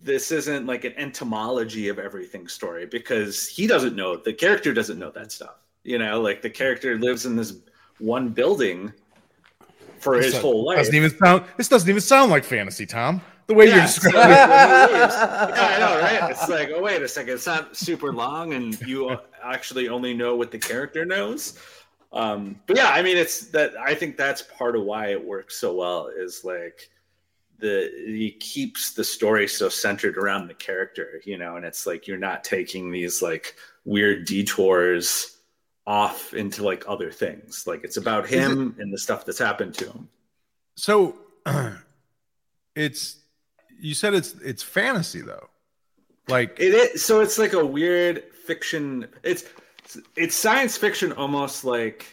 [0.01, 4.99] this isn't like an entomology of everything story because he doesn't know the character doesn't
[4.99, 7.57] know that stuff you know like the character lives in this
[7.99, 8.91] one building
[10.05, 10.77] for his This whole life.
[10.77, 11.43] Doesn't even sound.
[11.57, 13.21] This doesn't even sound like fantasy, Tom.
[13.47, 14.31] The way you're Yeah, so describing.
[14.31, 16.31] like, when he leaves- yeah, I know, right?
[16.31, 20.35] It's like, oh wait a second, it's not super long, and you actually only know
[20.35, 21.59] what the character knows.
[22.13, 23.73] Um, but yeah, I mean, it's that.
[23.77, 26.07] I think that's part of why it works so well.
[26.07, 26.89] Is like
[27.59, 32.07] the he keeps the story so centered around the character, you know, and it's like
[32.07, 35.34] you're not taking these like weird detours
[35.87, 37.65] off into like other things.
[37.67, 40.09] Like it's about him and the stuff that's happened to him.
[40.75, 41.15] So,
[42.75, 43.17] it's
[43.79, 45.49] you said it's it's fantasy though.
[46.27, 49.07] Like It is so it's like a weird fiction.
[49.23, 49.45] It's
[50.15, 52.05] it's science fiction almost like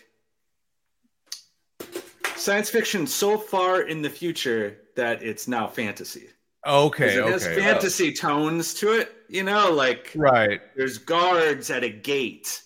[2.36, 6.28] science fiction so far in the future that it's now fantasy.
[6.66, 10.60] okay, it has okay, fantasy tones to it, you know, like right.
[10.76, 12.62] there's guards at a gate.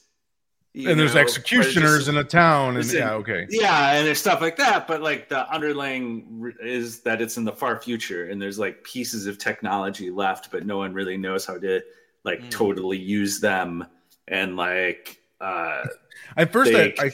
[0.76, 3.46] You And there's executioners but in a town, and Listen, yeah, okay.
[3.50, 7.52] yeah, and there's stuff like that, but like the underlying is that it's in the
[7.52, 11.58] far future, and there's like pieces of technology left, but no one really knows how
[11.58, 11.80] to
[12.24, 12.50] like Mm.
[12.50, 13.86] totally use them,
[14.28, 15.84] and like uh,
[16.36, 17.10] At first, I, I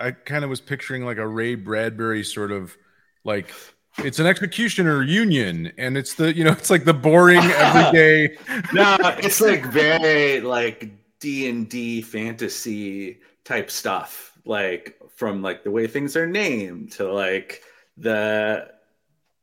[0.00, 2.76] I kind of was picturing like a Ray Bradbury sort of
[3.24, 3.50] like
[3.98, 8.36] it's an executioner union, and it's the you know it's like the boring everyday.
[8.72, 15.70] no, it's like very like D and D fantasy type stuff, like from like the
[15.70, 17.62] way things are named to like
[17.96, 18.68] the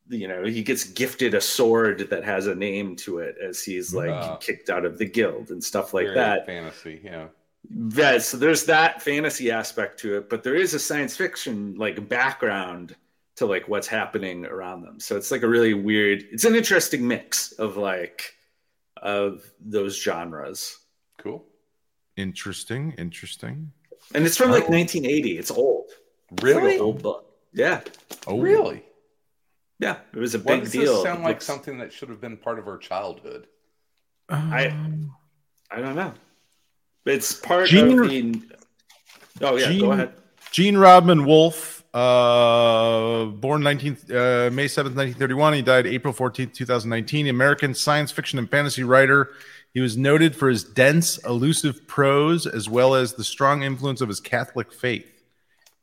[0.08, 3.94] you know he gets gifted a sword that has a name to it as he's
[3.94, 4.36] like Ah.
[4.38, 6.46] kicked out of the guild and stuff like Very that.
[6.46, 7.02] fantasy.
[7.04, 7.28] Yeah.
[7.96, 12.08] Yeah, so there's that fantasy aspect to it, but there is a science fiction like
[12.08, 12.96] background
[13.38, 15.00] to like what's happening around them.
[15.00, 16.24] So it's like a really weird.
[16.32, 18.36] It's an interesting mix of like
[19.02, 20.78] of those genres,
[21.18, 21.44] Cool.
[22.18, 23.72] Interesting, interesting.
[24.14, 24.72] and it's from like Oh.
[24.72, 25.38] 1980.
[25.38, 25.90] It's old.
[26.32, 26.74] It's Really?
[26.74, 27.26] like old book.
[27.54, 27.82] Yeah,
[28.28, 28.84] Oh, Really?
[29.80, 29.98] yeah.
[30.14, 30.94] It was a Why big does deal.
[30.96, 33.48] this sound It like looks- something that should have been part of our childhood?
[34.30, 35.16] I- Um,
[35.72, 36.14] I don't know.
[37.06, 38.42] It's part Gene- of the.
[39.42, 40.14] Oh yeah, Gene- go ahead.
[40.52, 45.54] Gene Rodman Wolfe, uh, born 19, uh, May 7th, 1931.
[45.54, 47.28] He died April 14th, 2019.
[47.28, 49.32] American science fiction and fantasy writer.
[49.76, 54.08] He was noted for his dense, elusive prose as well as the strong influence of
[54.08, 55.06] his Catholic faith.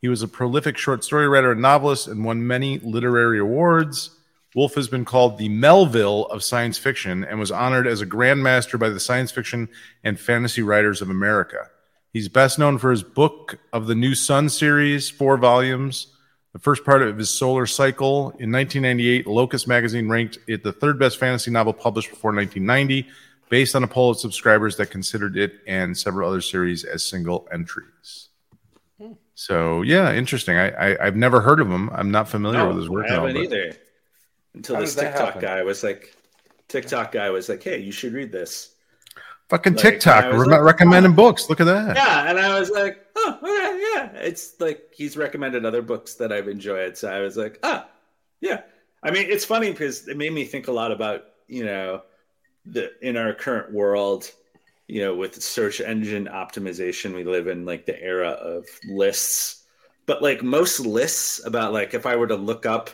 [0.00, 4.18] He was a prolific short story writer and novelist and won many literary awards.
[4.54, 8.42] Wolfe has been called the Melville of science fiction and was honored as a Grand
[8.42, 9.68] Master by the Science Fiction
[10.02, 11.68] and Fantasy Writers of America.
[12.14, 16.06] He's best known for his Book of the New Sun series, four volumes.
[16.54, 18.30] The first part of his solar cycle.
[18.38, 23.08] In 1998, Locus magazine ranked it the third best fantasy novel published before 1990,
[23.52, 27.46] based on a poll of subscribers that considered it and several other series as single
[27.52, 28.30] entries.
[29.34, 30.56] So, yeah, interesting.
[30.56, 31.90] I, I, I've never heard of him.
[31.90, 33.10] I'm not familiar with his work.
[33.10, 33.74] I haven't but- either.
[34.54, 36.16] Until this TikTok guy was like,
[36.68, 38.74] TikTok guy was like, "Hey, you should read this."
[39.48, 41.48] Fucking Like, TikTok I was re- like, recommending books.
[41.48, 41.96] Look at that.
[41.96, 46.32] Yeah, and I was like, "Oh, okay, yeah." It's like he's recommended other books that
[46.32, 47.88] I've enjoyed, so I was like, "Ah,
[48.42, 48.60] yeah."
[49.02, 52.02] I mean, it's funny because it made me think a lot about you know
[52.64, 54.30] the in our current world,
[54.86, 59.64] you know, with search engine optimization, we live in like the era of lists.
[60.06, 62.90] But like most lists about like if I were to look up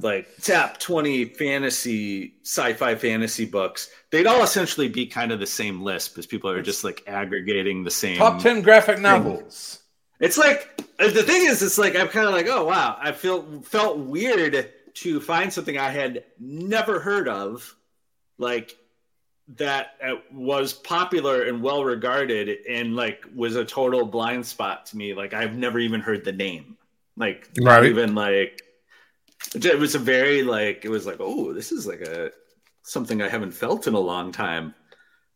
[0.00, 5.82] like top 20 fantasy sci-fi fantasy books they'd all essentially be kind of the same
[5.82, 9.80] list because people are just like aggregating the same Top 10 graphic novels.
[10.20, 13.12] it's like uh, the thing is it's like i'm kind of like oh wow i
[13.12, 17.76] feel felt weird to find something i had never heard of
[18.38, 18.76] like
[19.56, 24.96] that uh, was popular and well regarded and like was a total blind spot to
[24.96, 26.76] me like i've never even heard the name
[27.16, 27.84] like not Right.
[27.84, 28.62] even like
[29.54, 32.30] it was a very like it was like oh this is like a
[32.82, 34.74] something i haven't felt in a long time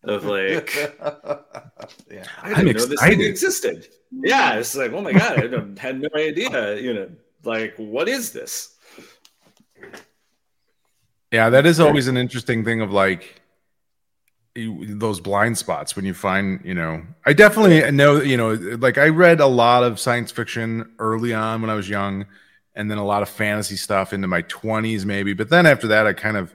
[0.05, 0.75] of like
[2.11, 2.25] yeah.
[2.43, 3.89] I I'm didn't know this thing existed.
[4.11, 6.77] Yeah, it's like, oh my god, I had no idea.
[6.81, 7.11] You know,
[7.45, 8.77] like, what is this?
[11.33, 13.43] Yeah, that is always an interesting thing of like
[14.55, 18.99] you- those blind spots when you find, you know, I definitely know, you know, like
[18.99, 22.27] I read a lot of science fiction early on when I was young
[22.75, 26.07] and then a lot of fantasy stuff into my 20s maybe, but then after that
[26.07, 26.53] I kind of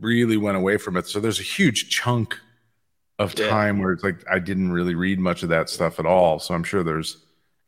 [0.00, 1.06] really went away from it.
[1.06, 2.36] So there's a huge chunk
[3.18, 3.48] of Yeah.
[3.48, 6.38] time where it's like I didn't really read much of that stuff at all.
[6.40, 7.16] So I'm sure there's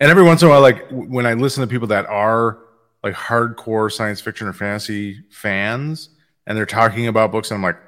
[0.00, 2.58] and every once in a while like when I listen to people that are
[3.02, 6.10] like hardcore science fiction or fantasy fans
[6.46, 7.78] and they're talking about books and I'm like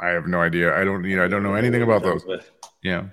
[0.00, 0.76] I have no idea.
[0.76, 2.24] I don't you know I don't know anything about those.
[2.82, 3.04] Yeah.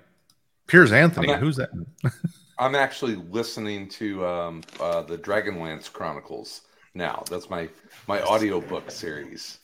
[0.67, 1.69] Piers Anthony, who's that?
[2.59, 6.61] I'm actually listening to um, uh, the Dragonlance Chronicles
[6.93, 7.23] now.
[7.29, 7.69] That's my
[8.07, 9.59] my audiobook series.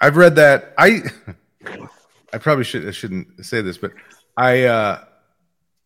[0.00, 0.74] I've read that.
[0.78, 1.02] I
[2.32, 3.92] I probably should I shouldn't say this, but
[4.36, 5.04] I uh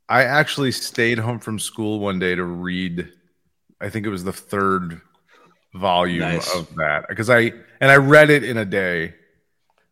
[0.08, 3.12] I actually stayed home from school one day to read
[3.80, 5.00] I think it was the third
[5.74, 6.54] volume Nice.
[6.54, 9.14] of that because I and I read it in a day.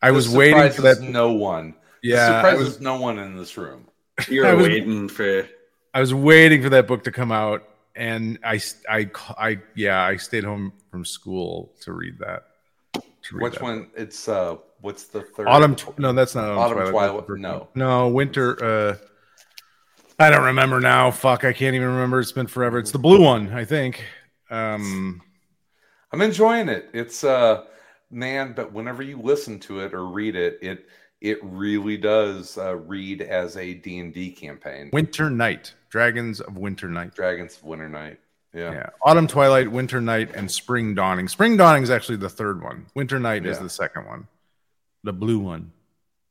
[0.01, 1.01] I This was waiting for that.
[1.01, 1.75] No one.
[2.03, 3.88] Yeah, Yeah, I surprises was, no one in this room.
[4.29, 5.49] You're was- waiting for
[5.95, 10.16] I was waiting for that book to come out, and I, I, I, yeah, I
[10.16, 12.45] stayed home from school to read that.
[12.95, 13.03] To
[13.37, 13.62] read Which that.
[13.62, 13.88] one?
[13.95, 15.49] It's uh, what's the third?
[15.49, 15.77] Autumn.
[15.77, 17.27] Tw- no, that's not Autumn, Autumn Twilight.
[17.27, 17.68] Twilight, no.
[17.75, 18.64] no, Winter.
[18.64, 18.97] Uh,
[20.18, 21.11] I don't remember now.
[21.11, 22.20] Fuck, I can't even remember.
[22.20, 22.79] It's been forever.
[22.79, 24.05] It's the blue one, I think.
[24.51, 25.22] Um,
[26.12, 26.90] I'm enjoying it.
[26.92, 27.64] It's uh,
[28.11, 30.87] man, but whenever you listen to it or read it, it
[31.20, 34.90] it really does uh, read as a D and D campaign.
[34.92, 37.14] Winter Night, Dragons of Winter Night.
[37.14, 38.18] Dragons of Winter Night.
[38.55, 38.72] Yeah.
[38.72, 41.27] Yeah, Autumn Twilight, Winter Night, and Spring Dawning.
[41.27, 42.87] Spring Dawning is actually the third one.
[42.94, 44.29] Winter Night is the second one,
[45.05, 45.72] the blue one.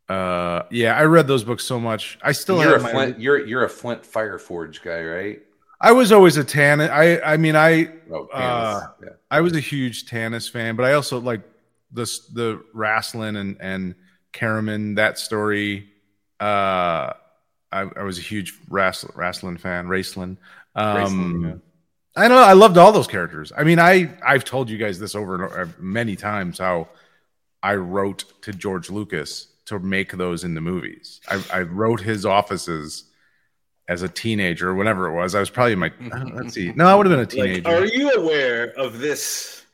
[0.09, 2.19] Uh, yeah, I read those books so much.
[2.21, 2.91] I still You're a my.
[2.91, 3.19] Flint.
[3.19, 5.41] You're you're a Flint Fireforge guy, right?
[5.79, 6.89] I was always a Tanis.
[6.89, 9.09] I I mean I Oh, Uh, yeah.
[9.31, 11.41] I was a huge Tanis fan, but I also like
[11.91, 13.95] the the Raistlin and and
[14.33, 15.89] Caramon that story.
[16.39, 17.13] Uh,
[17.71, 19.87] I, I was a huge Rass, Raistlin fan.
[19.87, 20.37] Raistlin.
[20.75, 22.21] Um, yeah.
[22.21, 22.43] I don't know.
[22.43, 23.53] I loved all those characters.
[23.55, 26.89] I mean, I I've told you guys this over and over many times how
[27.63, 31.19] I wrote to George Lucas to make those in the movies.
[31.29, 33.05] I, I wrote his offices
[33.87, 35.35] as a teenager, whenever it was.
[35.35, 35.91] I was probably in my
[36.33, 36.71] let's see.
[36.75, 37.69] No, I would have been a teenager.
[37.69, 39.65] like are you aware of this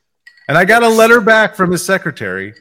[0.48, 2.54] And I got a letter back from his secretary.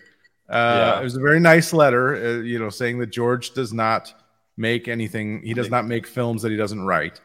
[0.50, 1.00] Uh, Yeah.
[1.00, 4.14] It was a very nice letter, uh, you know, saying that George does not
[4.58, 5.42] make anything.
[5.44, 7.20] He does not make films that he doesn't write.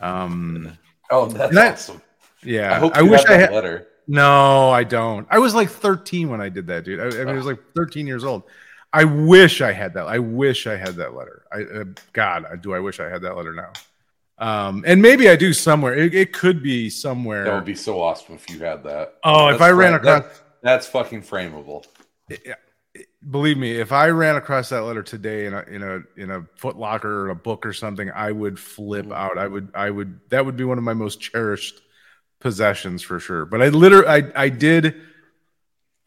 [0.00, 0.76] Um,
[1.10, 2.02] Oh, that's I- awesome.
[2.44, 3.52] yeah, I hope I wish have I that had.
[3.54, 3.86] letter.
[4.10, 5.26] No, I don't.
[5.30, 6.98] I was like 13 when I did that, dude.
[7.00, 8.42] I, I mean, I was like 13 years old.
[8.92, 10.06] I wish I had that.
[10.06, 11.44] I wish I had that letter.
[11.52, 13.72] I, uh, God, I- do I wish I had that letter now?
[14.38, 15.94] Um, and maybe I do somewhere.
[15.94, 17.44] It, it could be somewhere.
[17.44, 19.16] That would be so awesome if you had that.
[19.24, 20.22] oh, if That's I ran across.
[20.24, 21.84] that- that's fucking frameable.
[23.30, 26.42] believe me, if I ran across that letter today in a in a in a
[26.56, 29.12] Foot Locker or a book or something, I would flip Mm-hmm.
[29.12, 29.38] out.
[29.38, 31.80] I would I would that would be one of my most cherished
[32.40, 33.44] possessions for sure.
[33.44, 34.94] But I literally I I did,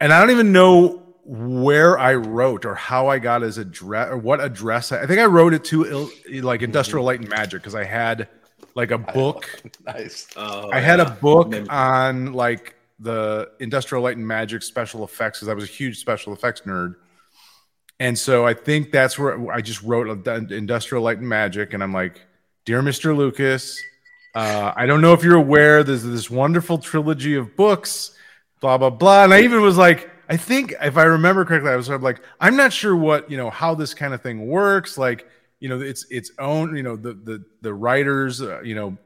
[0.00, 4.16] and I don't even know where I wrote or how I got his address or
[4.16, 4.90] what address.
[4.92, 7.84] I, I think I wrote it to Il- like Industrial Light and Magic because I
[7.84, 8.28] had
[8.74, 9.48] like a book.
[9.86, 10.26] Nice.
[10.36, 15.38] oh, I had a book Maybe- on like the Industrial Light and Magic special effects
[15.38, 16.94] because I was a huge special effects nerd.
[18.00, 21.92] And so I think that's where I just wrote Industrial Light and Magic, and I'm
[21.92, 22.20] like,
[22.64, 23.16] "Dear Mr.
[23.16, 23.80] Lucas,
[24.34, 28.16] uh, I don't know if you're aware, there's this wonderful trilogy of books,
[28.60, 31.76] blah blah blah." And I even was like, I think if I remember correctly, I
[31.76, 34.46] was sort of like, "I'm not sure what you know how this kind of thing
[34.46, 35.28] works." Like,
[35.60, 38.96] you know, it's its own, you know, the the the writers, uh, you know,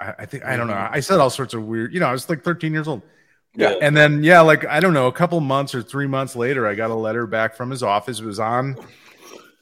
[0.00, 0.88] I, I think I don't know.
[0.90, 3.02] I said all sorts of weird, you know, I was like 13 years old.
[3.54, 3.74] Yeah.
[3.82, 6.74] And then yeah, like I don't know, a couple months or three months later, I
[6.74, 8.20] got a letter back from his office.
[8.20, 8.74] It was on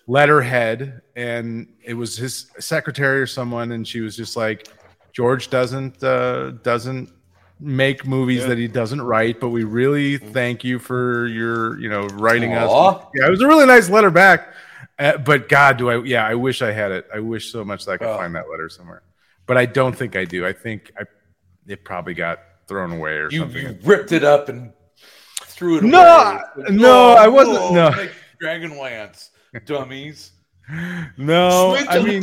[0.07, 4.69] letterhead, and it was his secretary or someone, and she was just like,
[5.13, 7.11] George doesn't uh, doesn't
[7.61, 12.07] make movies that he doesn't write, but we really thank you for your you know
[12.09, 12.71] writing us.
[13.15, 14.53] Yeah, it was a really nice letter back.
[14.99, 16.03] Uh, but God, do I?
[16.05, 17.07] Yeah, I wish I had it.
[17.15, 18.17] I wish so much that I could Oh.
[18.17, 19.03] find that letter somewhere.
[19.47, 20.45] But I don't think I do.
[20.47, 21.05] I think I
[21.67, 23.67] it probably got thrown away or You, something.
[23.67, 24.73] you ripped it up and
[25.45, 26.65] threw it No, away.
[26.71, 27.91] no, No, I wasn't- no.
[28.43, 29.31] Dragonlance
[29.67, 30.33] dummies.
[31.17, 32.23] No, I mean.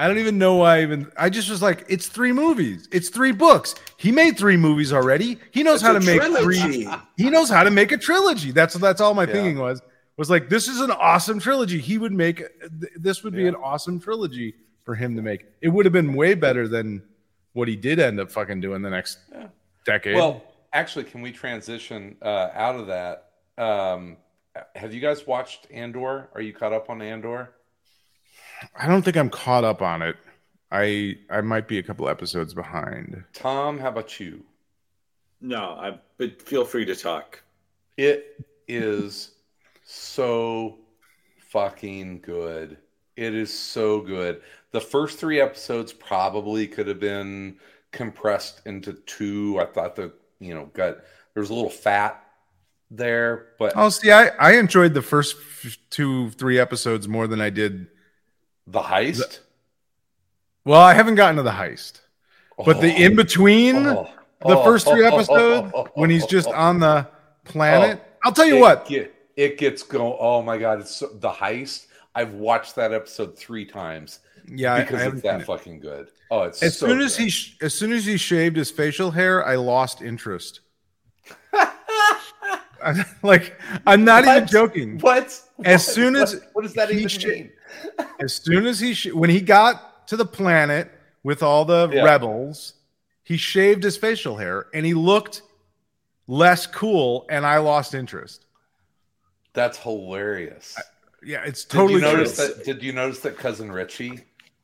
[0.00, 0.78] I don't even know why.
[0.78, 3.74] I even I just was like, it's three movies, it's three books.
[3.98, 5.38] He made three movies already.
[5.50, 6.88] He knows It's how a to make three.
[7.18, 8.50] He knows how to make a trilogy.
[8.50, 9.32] That's that's all my Yeah.
[9.34, 9.82] thinking was
[10.16, 11.78] was like, this is an awesome trilogy.
[11.78, 12.42] He would make
[12.96, 13.48] this would be Yeah.
[13.48, 14.54] an awesome trilogy
[14.86, 15.44] for him to make.
[15.60, 17.02] It would have been way better than
[17.52, 19.48] what he did end up fucking doing the next Yeah.
[19.84, 20.14] decade.
[20.16, 23.26] Well, actually, can we transition uh, out of that?
[23.58, 24.16] Um,
[24.74, 26.30] have you guys watched Andor?
[26.34, 27.50] Are you caught up on Andor?
[28.76, 30.16] I don't think I'm caught up on it.
[30.70, 33.24] I I might be a couple episodes behind.
[33.32, 34.44] Tom, how about you?
[35.40, 35.98] No, I.
[36.18, 37.42] But feel free to talk.
[37.96, 39.32] It is
[39.84, 40.78] so
[41.48, 42.76] fucking good.
[43.16, 44.42] It is so good.
[44.72, 47.56] The first three episodes probably could have been
[47.90, 49.58] compressed into two.
[49.60, 50.98] I thought the you know got
[51.34, 52.22] there's a little fat
[52.90, 57.40] there, but Oh, see, I I enjoyed the first f- two three episodes more than
[57.40, 57.88] I did.
[58.70, 59.40] The heist.
[60.64, 62.00] Well, I haven't gotten to the heist,
[62.64, 62.96] but the oh.
[62.96, 64.08] in between Oh,
[64.42, 66.52] the oh, first three oh, oh, episodes oh, oh, when he's oh, just oh.
[66.52, 67.06] on the
[67.44, 68.00] planet.
[68.02, 68.86] Oh, I'll tell you it what.
[68.86, 70.16] get- it gets going.
[70.18, 71.86] Oh my god, it's so, the heist.
[72.14, 75.44] I've watched that episode three times Yeah, I, I because it's that it.
[75.46, 76.08] fucking good.
[76.30, 77.22] Oh, it's As so soon as good.
[77.24, 80.60] he sh- as soon as he shaved his facial hair, I lost interest.
[82.82, 84.98] I'm- like I'm not even joking.
[84.98, 85.24] what?
[85.26, 85.80] As What?
[85.80, 87.52] soon as what, what does that even sh- mean?
[88.20, 90.90] As soon as he sh- when he got to the planet
[91.22, 92.02] with all the Yeah.
[92.04, 92.74] rebels,
[93.24, 95.42] he shaved his facial hair and he looked
[96.26, 98.46] less cool, and I lost interest.
[99.52, 100.76] That's hilarious.
[101.24, 102.46] Yeah, it's Did totally you notice true.
[102.54, 102.64] that?
[102.64, 104.20] Did you notice that cousin Richie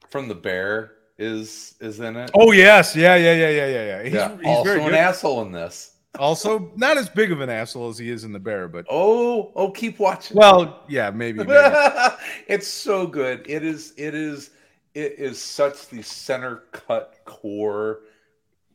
[0.09, 2.31] from the Bear is is in it?
[2.35, 4.03] Oh yes, yeah, yeah, yeah, yeah, yeah, yeah.
[4.05, 5.95] He's, yeah, he's also an asshole in this.
[6.19, 9.53] Also, not as big of an asshole as he is in the bear, but Oh,
[9.55, 10.37] oh, keep watching.
[10.37, 11.39] well, yeah, maybe.
[11.45, 11.53] maybe.
[12.49, 13.45] it's so good.
[13.49, 13.93] It is.
[13.97, 14.51] It is.
[14.95, 18.01] It is such the center cut core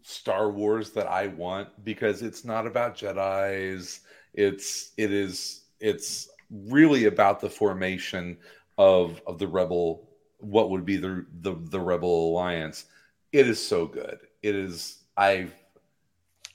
[0.04, 4.02] Star Wars that I want because it's not about Jedi's.
[4.34, 4.92] It's.
[4.98, 5.64] It is.
[5.80, 8.38] It's really about the formation
[8.78, 10.10] of of the rebel.
[10.39, 12.86] What would be the the the rebel alliance?
[13.32, 14.20] It is so good.
[14.44, 14.98] It is.
[15.18, 15.48] I.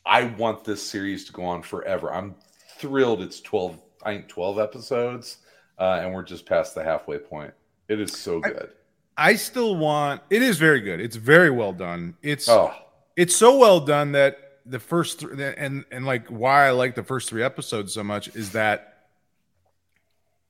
[0.06, 2.12] I want this series to go on forever.
[2.12, 2.34] I'm
[2.78, 3.22] thrilled.
[3.22, 3.80] It's twelve.
[4.04, 5.38] I think twelve episodes
[5.78, 7.52] uh, and we're just past the halfway point.
[7.88, 8.70] It is so good.
[9.16, 10.22] I still want.
[10.30, 11.00] It is very good.
[11.00, 12.16] It's very well done.
[12.22, 12.74] It's oh,
[13.16, 17.02] it's so well done that the first th- and and like why I like the
[17.02, 18.92] first three episodes so much is that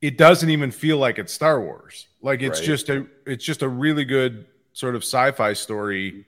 [0.00, 2.08] it doesn't even feel like it's Star Wars.
[2.22, 2.66] Like it's Right.
[2.66, 6.26] just a it's just a really good sort of sci-fi story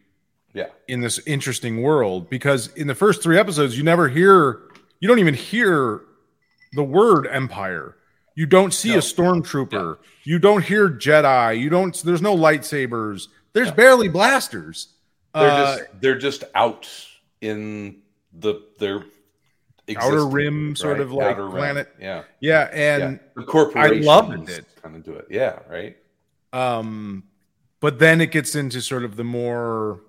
[0.55, 4.61] yeah, in this interesting world because in the first three episodes you never hear
[5.01, 6.03] you don't even hear
[6.73, 7.97] the word empire
[8.35, 8.97] you don't see No.
[8.99, 13.75] a stormtrooper you don't hear jedi you don't there's no lightsabers there's No.
[13.75, 14.95] barely blasters
[15.35, 16.89] they're Uh, just they're just out
[17.41, 19.05] in the their
[19.97, 21.01] outer rim sort right?
[21.03, 21.53] of like Outer rim.
[21.57, 23.19] planet Yeah, yeah and yeah.
[23.37, 24.65] The corporations loved it.
[24.83, 25.27] kind of do it.
[25.31, 25.97] Yeah, right.
[26.53, 27.25] um
[27.81, 30.01] but then it gets into sort of the more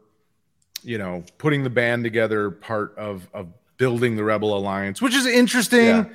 [0.83, 5.25] you know putting the band together part of of building the rebel alliance which is
[5.25, 6.05] interesting Yeah.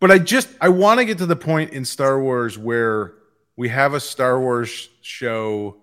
[0.00, 3.14] but i just i want to get to the point in star wars where
[3.56, 5.76] we have a star wars show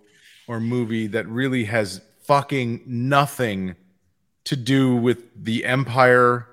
[0.48, 3.76] or movie that really has fucking nothing
[4.46, 6.48] to do with the empire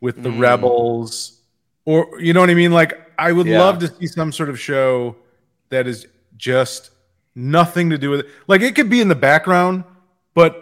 [0.00, 0.40] with the Mm.
[0.40, 1.40] rebels
[1.84, 3.60] or you know what i mean like i would Yeah.
[3.60, 5.16] love to see some sort of show
[5.70, 6.06] that is
[6.36, 6.90] just
[7.34, 9.84] nothing to do with it like it could be in the background
[10.34, 10.60] but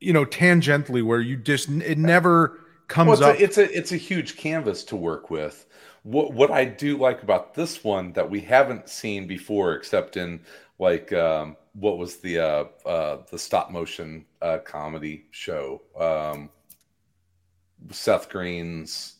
[0.00, 3.78] you know tangentially where you just it never comes Well, it's, up a, it's a
[3.78, 5.66] it's a huge canvas to work with.
[6.02, 10.40] What what I do like about this one that we haven't seen before, except in
[10.78, 16.50] like um, what was the uh, uh, the stop motion uh, comedy show, um,
[17.90, 19.16] Seth Green's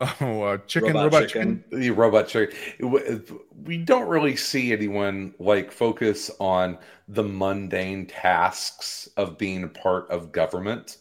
[0.20, 1.64] oh uh, chicken Robot robot, Chicken.
[1.64, 1.80] chicken.
[1.80, 3.24] the robot chicken.
[3.64, 6.78] We don't really see anyone like focus on
[7.08, 10.98] the mundane tasks of being a part of government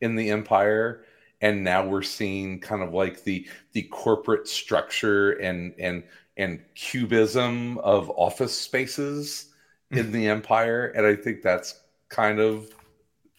[0.00, 1.04] in the empire.
[1.40, 6.02] And now we're seeing kind of like the the corporate structure and and
[6.36, 9.46] and cubism of office spaces
[9.92, 10.86] in the empire.
[10.88, 12.70] And I think that's kind of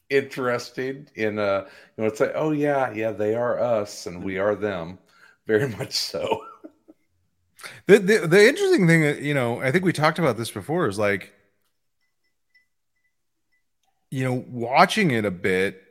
[0.10, 1.66] interesting in a
[1.98, 4.98] you know it's like oh yeah yeah they are us and we are them
[5.48, 6.42] very much so
[7.88, 10.88] The, the the interesting thing that you know, I think we talked about this before
[10.88, 11.34] is like,
[14.12, 15.82] you know, watching it a bit.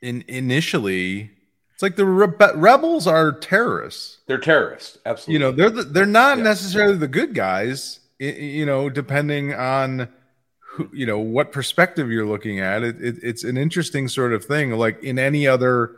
[0.00, 1.30] In initially,
[1.74, 4.18] it's like the rebe- rebels are terrorists.
[4.28, 5.32] They're terrorists, absolutely.
[5.34, 6.44] You know, they're the, they're not Yeah.
[6.44, 8.00] necessarily the good guys.
[8.20, 10.08] You know, depending on
[10.78, 12.82] who, you know what perspective you're looking at.
[12.82, 14.70] It, it, it's an interesting sort of thing.
[14.72, 15.96] Like in any other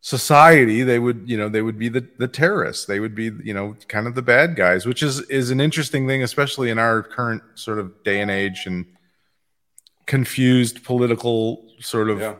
[0.00, 3.52] society they would you know they would be the the terrorists they would be you
[3.52, 7.02] know kind of the bad guys which is is an interesting thing especially in our
[7.02, 8.86] current sort of day and age and
[10.06, 12.36] confused political sort of yeah,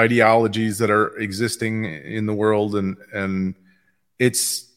[0.00, 3.54] ideologies that are existing in the world and and
[4.18, 4.70] it's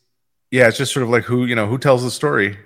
[0.52, 2.58] yeah it's just sort of like who you know who tells the story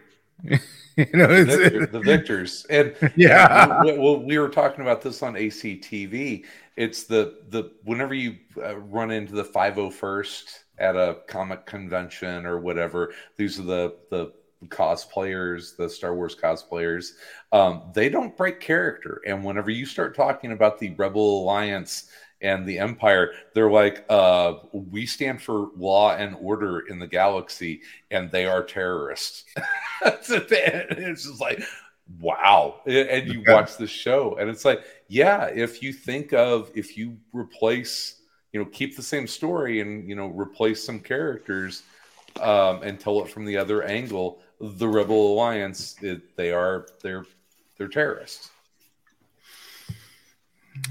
[1.13, 3.81] you know the, victor- the victors, and Yeah.
[3.83, 6.45] we, well, we were talking about this on ACTV.
[6.75, 11.65] It's the the whenever you uh, run into the five hundred first at a comic
[11.65, 14.33] convention or whatever, these are the the
[14.67, 17.11] cosplayers, the Star Wars cosplayers.
[17.51, 22.09] Um, they don't break character, and whenever you start talking about the Rebel Alliance
[22.41, 27.81] and the Empire, they're like, uh, "We stand for law and order in the galaxy,
[28.11, 29.45] and they are terrorists."
[30.05, 31.61] it's just like
[32.19, 32.81] wow.
[32.85, 37.17] And you watch the show, and it's like, yeah, if you think of if you
[37.33, 38.21] replace,
[38.53, 41.83] you know, keep the same story and you know replace some characters
[42.41, 47.25] um, and tell it from the other angle, the Rebel Alliance, it, they are they're
[47.77, 48.51] they're terrorists.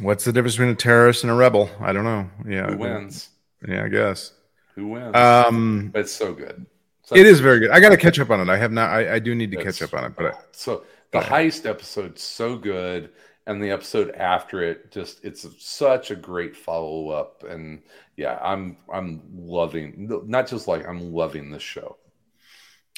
[0.00, 1.70] What's the difference between a terrorist and a rebel?
[1.80, 2.30] I don't know.
[2.46, 3.30] Yeah, Who wins?
[3.66, 4.32] Yeah, I guess.
[4.74, 5.14] Who wins?
[5.14, 6.66] Um, but it's so good.
[7.02, 7.70] So it is very good.
[7.70, 8.48] I got to catch up on it.
[8.48, 8.90] I have not.
[8.90, 12.22] I, I do need to catch up on it, but I, So the heist episode's
[12.22, 13.10] so good,
[13.46, 17.44] and the episode after it just it's such a great follow up.
[17.48, 17.82] And
[18.16, 21.96] yeah, I'm I'm loving not just like I'm loving this show.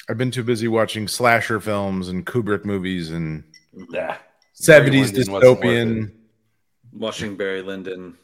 [0.09, 3.45] I've been too busy watching slasher films and Kubrick movies and
[4.53, 6.11] seventies Lyndon wasn't worth dystopian.
[6.93, 8.17] Watching Barry Lyndon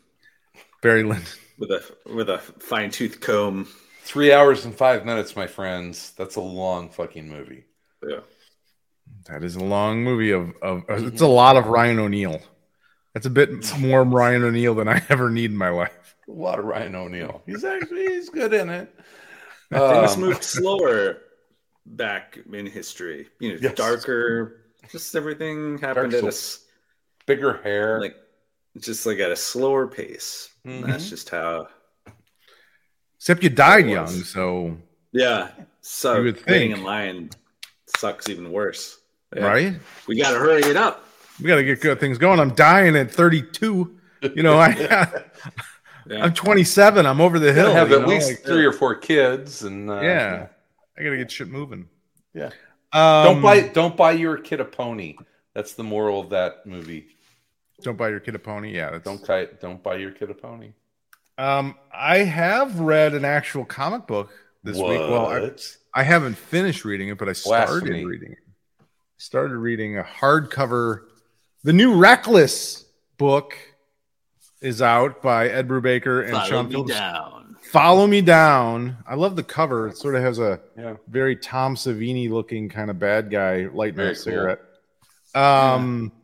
[0.81, 1.27] Barry Lyndon.
[1.57, 3.67] with a with a fine tooth comb.
[4.01, 6.11] three hours and five minutes, my friends.
[6.17, 7.65] That's a long fucking movie.
[8.07, 8.19] Yeah.
[9.27, 12.41] That is a long movie of, of it's a lot of Ryan O'Neal.
[13.13, 16.15] That's a bit more Ryan O'Neal than I ever need in my life.
[16.27, 17.41] A lot of Ryan O'Neal.
[17.45, 18.93] He's actually he's good in it.
[19.71, 21.17] Things Um, moved slower
[21.85, 23.27] back in history.
[23.39, 23.75] You know, Yes.
[23.75, 24.61] darker.
[24.91, 26.57] Just everything happened Dark at a
[27.25, 27.99] bigger hair.
[27.99, 28.15] like
[28.79, 30.49] just like at a slower pace.
[30.65, 30.87] And Mhm.
[30.87, 31.67] That's just how.
[33.17, 34.77] Except you died young, so
[35.11, 35.49] Yeah.
[35.81, 36.77] So You would waiting think.
[36.77, 37.29] in line
[37.97, 38.99] sucks even worse.
[39.35, 39.45] Yeah.
[39.45, 39.73] right?
[40.07, 41.05] We got to hurry it up.
[41.41, 42.39] We got to get good things going.
[42.39, 43.93] I'm dying at 32.
[44.21, 44.69] You know, I
[46.09, 46.23] Yeah.
[46.23, 47.05] I'm 27.
[47.05, 47.67] I'm over the hill.
[47.67, 50.47] Gotta have at know, least like- three or four kids, and uh, yeah.
[50.97, 51.89] I got to get shit moving.
[52.33, 52.51] yeah.
[52.93, 55.17] Um, Don't buy don't buy your kid a pony.
[55.53, 57.09] That's the moral of that movie.
[57.81, 58.73] Don't buy your kid a pony.
[58.75, 60.71] Yeah, that's, Don't buy don't buy your kid a pony.
[61.37, 64.31] Um, I have read an actual comic book
[64.63, 64.99] this week.
[64.99, 65.51] Well, I,
[65.93, 68.05] I haven't finished reading it, but I started Blasphemy.
[68.05, 68.37] reading it.
[69.17, 71.01] Started reading a hardcover.
[71.63, 72.85] The new Reckless
[73.17, 73.55] book
[74.61, 76.91] is out by Ed Brubaker and Follow Sean me Phillips.
[76.91, 77.55] down.
[77.71, 78.97] Follow Me Down.
[79.05, 79.89] I love the cover.
[79.89, 80.95] It sort of has a yeah.
[81.09, 84.21] very Tom Savini looking kind of bad guy lighting Very a cool.
[84.23, 84.59] cigarette.
[85.35, 86.16] Um, yeah,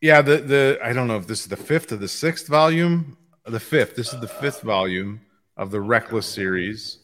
[0.00, 3.16] the the I don't know if this is the fifth or the sixth volume.
[3.44, 3.96] The fifth.
[3.96, 5.20] This is the fifth volume
[5.56, 6.98] of the Reckless series,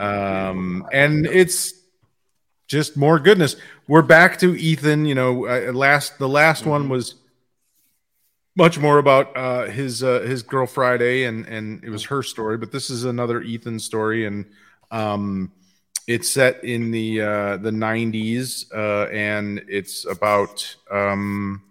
[0.00, 1.72] um, and it's
[2.66, 3.56] just more goodness.
[3.86, 5.06] We're back to Ethan.
[5.06, 7.14] You know, uh, last the last one was
[8.56, 12.56] much more about uh, his uh, his girl Friday, and and it was her story.
[12.56, 14.46] But this is another Ethan story, and
[14.90, 15.52] um,
[16.06, 21.62] it's set in the uh, the '90s, uh, and it's about um,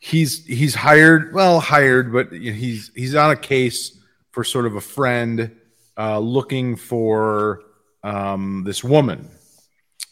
[0.00, 3.98] he's he's hired, well hired, but he's he's on a case
[4.32, 5.54] for sort of a friend
[5.96, 7.62] uh, looking for
[8.02, 9.28] um, this woman,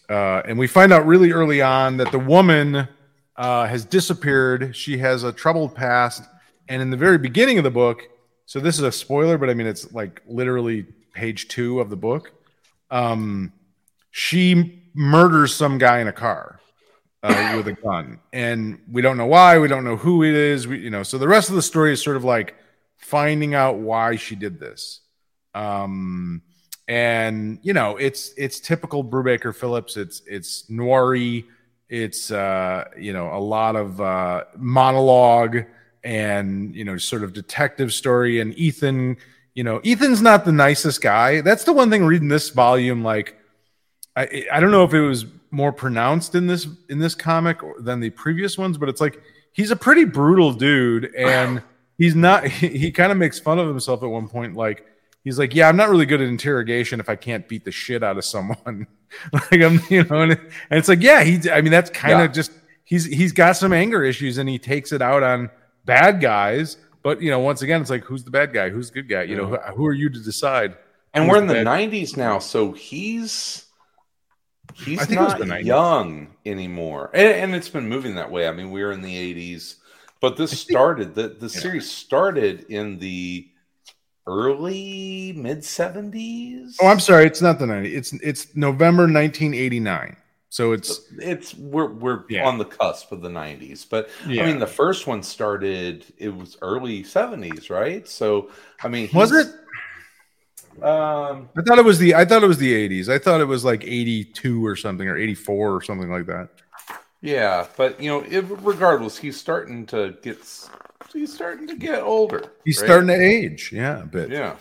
[0.09, 2.87] uh, and we find out really early on that the woman
[3.37, 4.77] uh, has disappeared.
[4.77, 6.23] She has a troubled past,
[6.69, 8.03] and in the very beginning of the book,
[8.47, 11.97] so this is a spoiler, but I mean it's like literally page two of the
[11.97, 12.31] book.
[12.91, 13.53] Um,
[14.11, 16.58] she murders some guy in a car
[17.23, 19.59] uh, with a gun, and we don't know why.
[19.59, 20.67] We don't know who it is.
[20.67, 22.55] We, you know, so the rest of the story is sort of like
[22.97, 25.01] finding out why she did this.
[25.55, 26.43] Um,
[26.87, 29.97] and you know, it's it's typical Brubaker Phillips.
[29.97, 31.45] It's it's noiry.
[31.89, 35.65] It's uh, you know a lot of uh, monologue
[36.05, 38.41] and you know sort of detective story.
[38.41, 39.17] And Ethan,
[39.55, 41.41] you know, Ethan's not the nicest guy.
[41.41, 43.03] That's the one thing reading this volume.
[43.03, 43.37] Like,
[44.17, 48.01] I I don't know if it was more pronounced in this in this comic than
[48.01, 49.21] the previous ones, but it's like
[49.53, 51.63] he's a pretty brutal dude, and
[51.99, 52.45] he's not.
[52.49, 54.85] He, he kind of makes fun of himself at one point, like.
[55.25, 58.03] He's like, yeah, I'm not really good at interrogation if I can't beat the shit
[58.03, 58.87] out of someone.
[59.33, 60.41] like I'm, you know, and, and
[60.71, 61.51] it's like, yeah, he.
[61.51, 62.27] I mean, that's kind of Yeah.
[62.29, 62.53] just
[62.85, 65.51] he's he's got some anger issues and he takes it out on
[65.85, 66.79] bad guys.
[67.03, 68.71] But you know, once again, it's like, who's the bad guy?
[68.71, 69.25] Who's the good guy?
[69.25, 70.77] You know, who, who are you to decide?
[71.13, 71.67] And we're in the bad?
[71.67, 73.67] '90s now, so he's
[74.75, 78.49] he's I think it was not young anymore, and, and it's been moving that way.
[78.49, 79.77] I mean, we were in the '80s,
[80.21, 83.49] but this started the the series started in the
[84.27, 86.77] early mid '70s.
[86.81, 87.95] Oh, I'm sorry, it's not the 90.
[87.95, 90.17] It's it's November 1989.
[90.51, 92.47] So it's It's we're we're Yeah.
[92.47, 94.43] on the cusp of the '90s, but Yeah.
[94.43, 96.07] I mean, the first one started.
[96.17, 98.09] It was early '70s, right?
[98.09, 98.51] So,
[98.83, 99.47] I mean, was it?
[100.83, 103.09] Um, I thought it was the I thought it was the 80s.
[103.09, 106.51] I thought it was like 82 or something or 84 or something like that.
[107.21, 110.39] Yeah, but you know, if, regardless, he's starting to get
[111.13, 112.53] he's starting to get older.
[112.65, 112.87] He's right?
[112.87, 114.31] starting to age, yeah, a bit.
[114.31, 114.57] Yeah,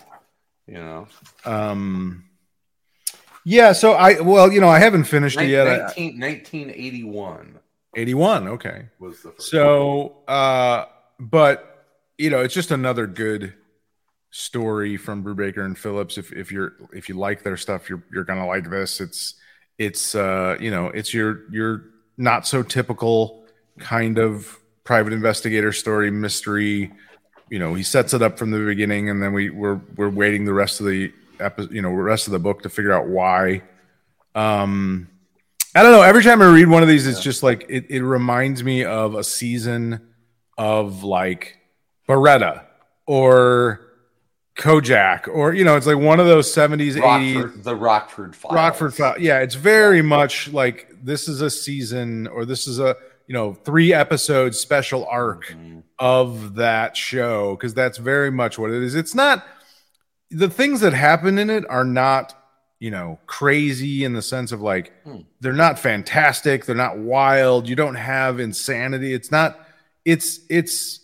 [0.68, 1.07] you know,
[1.45, 2.24] Um
[3.43, 5.68] yeah, so I well, you know, I haven't finished it yet.
[5.68, 7.59] I- 19, 1981.
[7.95, 8.47] 81.
[8.49, 8.86] Okay.
[8.99, 9.49] was the first.
[9.49, 10.86] So, uh,
[11.20, 11.86] but
[12.18, 13.53] you know, it's just another good
[14.32, 16.17] story from Brubaker and Phillips.
[16.17, 19.01] If if you're if you like their stuff, you're you're gonna like this.
[19.01, 19.36] It's
[19.78, 21.84] it's uh, you know, it's your your
[22.17, 23.45] not so typical
[23.80, 26.91] kind of private investigator story mystery.
[27.49, 30.45] You know, he sets it up from the beginning, and then we we're we're waiting
[30.45, 33.63] the rest of the episode, you know, rest of the book to figure out why.
[34.36, 35.09] Um,
[35.75, 36.01] I don't know.
[36.01, 39.15] Every time I read one of these, it's just like it, it reminds me of
[39.15, 40.13] a season
[40.57, 41.59] of like
[42.09, 42.63] Baretta
[43.05, 43.86] or
[44.58, 48.55] Kojak, or you know, it's like one of those 70s, 80s the Rockford Files.
[48.55, 49.16] Rockford File.
[49.20, 52.95] Yeah, it's very much like this is a season or this is a
[53.28, 55.84] you know three episode special arc Mhm.
[55.99, 58.95] of that show because that's very much what it is.
[58.95, 59.45] It's not
[60.32, 62.34] the things that happen in it are not
[62.80, 65.22] you know crazy in the sense of like Hmm.
[65.39, 67.68] they're not fantastic, they're not wild.
[67.70, 69.14] You don't have insanity.
[69.14, 69.60] It's not.
[70.05, 71.01] It's it's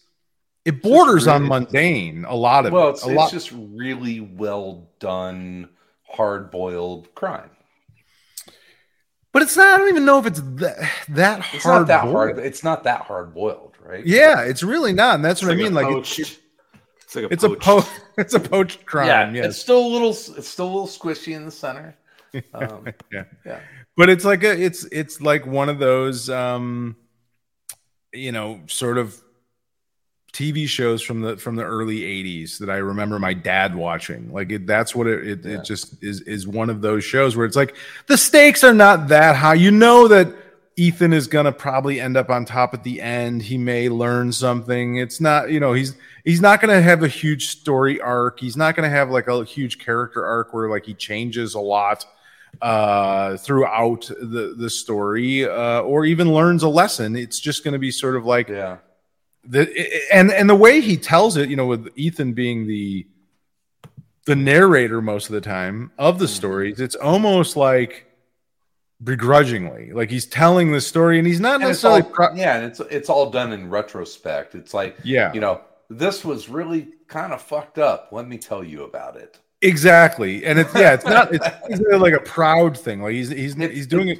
[0.66, 2.26] it borders on mundane.
[2.26, 2.92] A lot of Well, it.
[2.92, 3.32] it's, a it's lot.
[3.32, 5.70] just really well done,
[6.04, 7.50] hard boiled crime.
[9.32, 9.74] but it's not.
[9.74, 11.82] I don't even know if it's that that It's hard.
[11.82, 12.16] not that boiled.
[12.16, 12.40] hard.
[12.40, 14.06] It's not that hard boiled, right?
[14.06, 15.74] Yeah, it's really not, and that's It's what I mean.
[15.74, 16.40] Like poached- it's,
[17.04, 17.86] it's like a it's a poached- po-
[18.18, 19.08] it's a poached crime.
[19.08, 19.32] yeah.
[19.32, 19.46] yes.
[19.48, 20.12] It's still a little.
[20.12, 21.96] It's still a little squishy in the center.
[22.56, 23.26] Um, Yeah.
[23.46, 23.60] yeah.
[23.96, 26.96] but it's like a it's it's like one of those um
[28.12, 29.23] you know sort of
[30.34, 34.32] tv shows from the from the early 80s that i remember my dad watching.
[34.34, 35.60] Like it, that's what it it, Yeah.
[35.60, 37.76] it just is is one of those shows where it's like
[38.08, 39.54] the stakes are not that high.
[39.54, 40.34] You know that
[40.76, 43.44] ethan is gonna probably end up on top at the end.
[43.44, 44.98] He may learn something.
[44.98, 48.40] It's not you know he's he's not gonna have a huge story arc.
[48.40, 52.06] He's not gonna have like a huge character arc where like he changes a lot
[52.62, 57.16] uh throughout the the story uh or even learns a lesson.
[57.16, 58.78] It's just going to be sort of like Yeah.
[59.46, 59.72] The
[60.14, 63.06] and and the way he tells it you know with ethan being the
[64.26, 66.34] the narrator most of the time of the mm-hmm.
[66.34, 68.06] stories it's almost like
[69.04, 72.66] begrudgingly like he's telling the story and he's not And necessarily all, pro- yeah, and
[72.66, 74.56] it's it's all done in retrospect.
[74.56, 78.10] It's like yeah you know, this was really kind of fucked up.
[78.12, 79.40] Let me tell you about it.
[79.62, 83.56] exactly and it's yeah it's not it's, it's like a proud thing like he's he's
[83.56, 84.20] It's- he's doing it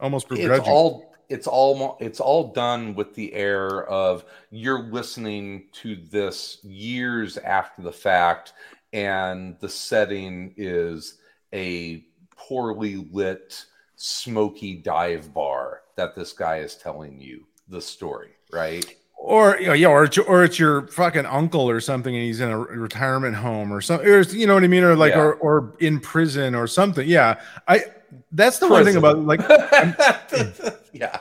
[0.00, 5.64] almost It's begrudgingly all it's all it's all done with the air of you're listening
[5.72, 8.52] to this years after the fact,
[8.92, 11.18] and the setting is
[11.52, 12.04] a
[12.36, 13.64] poorly lit,
[13.96, 18.94] smoky dive bar that this guy is telling you the story, right?
[19.16, 22.22] or you know, yeah, or it's, your- or it's your fucking uncle or something, and
[22.24, 24.06] he's in a retirement home or something.
[24.06, 25.20] Or you know what I mean, or like, Yeah.
[25.22, 27.08] or or in prison or something.
[27.08, 27.84] Yeah, I.
[28.32, 29.40] That's the one thing about like
[30.92, 31.18] yeah.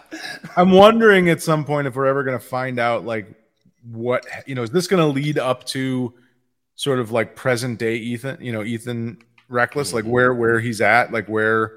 [0.56, 3.28] I'm wondering at some point if we're ever going to find out like
[3.92, 6.14] what you know is this going to lead up to
[6.76, 9.20] sort of like present day Ethan, you know, Ethan
[9.50, 10.10] reckless, like Mhm.
[10.10, 11.74] where where he's at, like where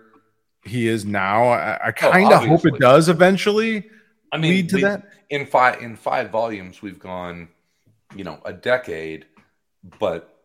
[0.65, 1.45] he is now.
[1.49, 3.89] I, I kind of hope it does eventually
[4.33, 5.03] I mean, lead to that.
[5.31, 7.49] in five in five volumes we've gone
[8.15, 9.27] you know a decade
[9.99, 10.36] but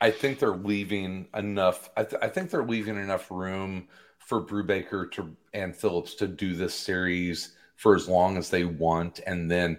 [0.00, 3.88] i think they're leaving enough i, th- I think they're leaving enough room
[4.18, 9.20] for brubaker to and phillips to do this series for as long as they want
[9.26, 9.78] and then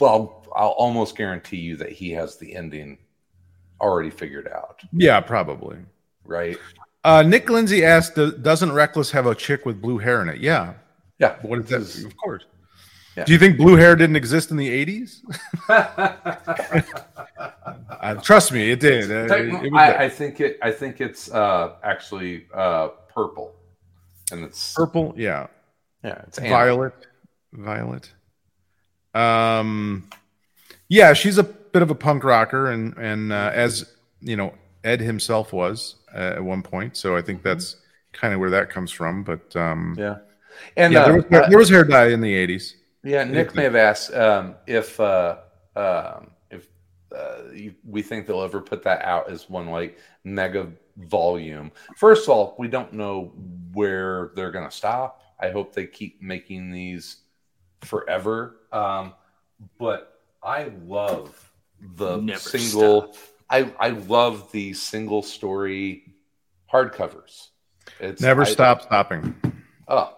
[0.00, 2.98] well i'll almost guarantee you that he has the ending
[3.80, 5.78] already figured out Yeah, probably.
[6.24, 6.58] right
[7.04, 10.74] Uh, Nick Lindsay asked, "Doesn't Reckless have a chick with blue hair in it?" Yeah.
[11.18, 12.06] yeah What is that?
[12.06, 12.44] Of course.
[13.16, 13.24] Yeah.
[13.24, 15.20] Do you think blue hair didn't exist in the '80s?
[18.16, 19.10] Uh, trust me, it did.
[19.10, 20.04] Uh, it- it was I.
[20.04, 23.54] I think it i think it's uh actually uh purple
[24.30, 25.46] and it's Purple, yeah.
[26.04, 26.92] yeah it's Violet,
[27.52, 28.12] Violet.
[29.14, 30.08] Um,
[30.88, 33.90] yeah, she's a bit of a punk rocker, and and uh, as
[34.20, 34.52] you know,
[34.84, 36.96] Ed himself was uh, at one point.
[36.96, 37.76] So I think that's
[38.12, 39.24] kind of where that comes from.
[39.24, 40.16] But um, yeah, Yeah.
[40.76, 42.74] And there, uh, was, there was hair dye in the '80s.
[43.02, 45.36] yeah, Nick may have asked um, if uh,
[45.74, 46.37] um, if
[47.14, 51.70] uh, you, we think they'll ever put that out as one like mega volume.
[51.96, 53.32] First of all, we don't know
[53.72, 55.22] where they're going to stop.
[55.40, 57.18] I hope they keep making these
[57.82, 58.56] forever.
[58.72, 59.14] Um,
[59.78, 61.50] but I love
[61.96, 63.12] the Never single.
[63.12, 63.16] stop.
[63.50, 66.14] I I love the single story
[66.72, 67.48] hardcovers.
[68.00, 69.34] It's Never I- stop stopping.
[69.86, 70.14] Oh,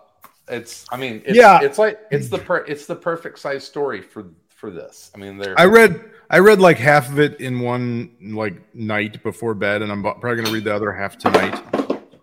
[0.48, 0.84] it's.
[0.90, 1.60] I mean, it's, Yeah.
[1.62, 5.10] It's like it's the per, it's the perfect size story for for this.
[5.14, 5.58] I mean, they're.
[5.58, 9.90] I read I read like half of it in one like night before bed, and
[9.90, 11.60] I'm probably going to read the other half tonight.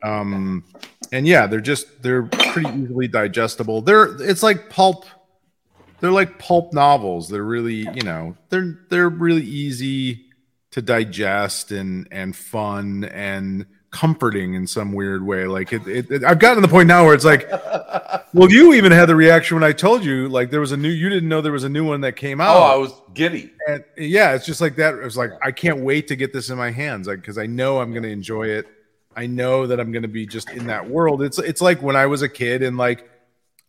[0.01, 0.64] Um,
[1.12, 3.82] and yeah, they're just they're pretty easily digestible.
[3.82, 5.05] They're it's like pulp.
[5.99, 7.28] They're like pulp novels.
[7.28, 10.28] They're really you know they're they're really easy
[10.72, 13.66] to digest and and fun and
[14.00, 15.45] comforting in some weird way.
[15.45, 17.50] Like it, it, it, I've gotten to the point now where it's like,
[18.34, 20.89] well, you even had the reaction when I told you like there was a new.
[20.89, 22.58] You didn't know there was a new one that came oh, out.
[22.58, 23.52] Oh, I was giddy.
[23.68, 24.93] And yeah, it's just like that.
[24.93, 27.48] It was like I can't wait to get this in my hands, like because I
[27.48, 28.68] know I'm going to enjoy it.
[29.16, 31.24] I know that I'm going to be just in that world.
[31.24, 33.10] It's it's like when I was a kid and like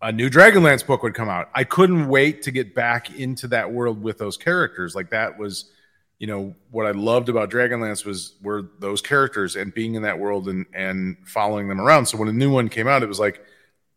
[0.00, 1.48] a new Dragonlance book would come out.
[1.54, 4.94] I couldn't wait to get back into that world with those characters.
[4.94, 5.72] Like that was,
[6.18, 10.18] you know, what I loved about Dragonlance was were those characters and being in that
[10.18, 12.06] world and and following them around.
[12.06, 13.44] So when a new one came out, it was like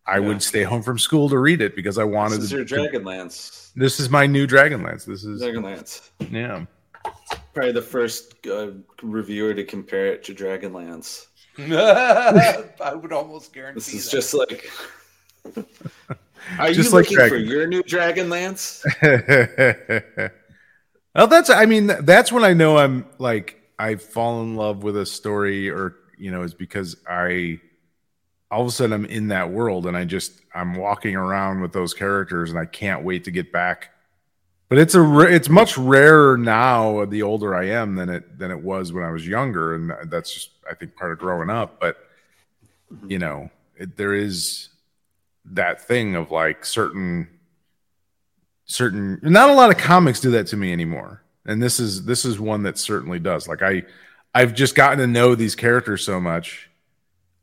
[0.06, 0.28] I Yeah.
[0.28, 2.56] would stay home from school to read it because I wanted This is to.
[2.58, 3.72] your Dragonlance.
[3.76, 5.06] This is my new Dragonlance.
[5.06, 6.10] This is Dragonlance.
[6.32, 6.66] yeah.
[7.54, 11.28] Probably the first uh, reviewer to compare it to Dragonlance.
[11.60, 14.12] I would almost guarantee This is that.
[14.12, 14.70] just like.
[16.60, 18.82] Are Just you like looking for your new Dragonlance?
[21.16, 24.96] well, that's I mean that's when I know I'm like I fall in love with
[24.98, 27.60] a story or you know is because I
[28.50, 31.74] all of a sudden I'm in that world and I just I'm walking around with
[31.74, 33.90] those characters and I can't wait to get back.
[34.70, 38.62] But it's a it's much rarer now the older I am than it than it
[38.62, 41.80] was when I was younger and that's just I think part of growing up.
[41.80, 41.98] But
[43.08, 44.70] you know it, there is
[45.46, 47.28] that thing of like certain
[48.72, 51.22] certain not a lot of comics do that to me anymore.
[51.46, 53.48] And this is this is one that certainly does.
[53.48, 53.84] Like i
[54.34, 56.70] i've just gotten to know these characters so much.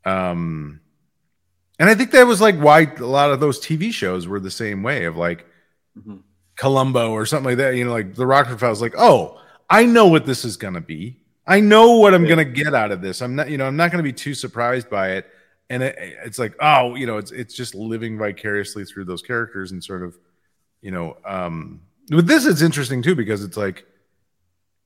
[0.05, 0.79] Um
[1.79, 4.51] and i think that was like why a lot of those tv shows were the
[4.51, 5.45] same way of like
[5.97, 6.21] Mhm.
[6.55, 7.75] columbo or something like that.
[7.75, 10.81] You know like the rockford files like oh i know what this is going to
[10.81, 11.17] be.
[11.45, 12.35] I know what i'm Yeah.
[12.35, 13.21] going to get out of this.
[13.21, 15.27] I'm not you know i'm not going to be too surprised by it.
[15.69, 19.71] And it, it's like oh you know it's it's just living vicariously through those characters
[19.71, 20.17] and sort of
[20.81, 23.85] you know um with this it's interesting too because it's like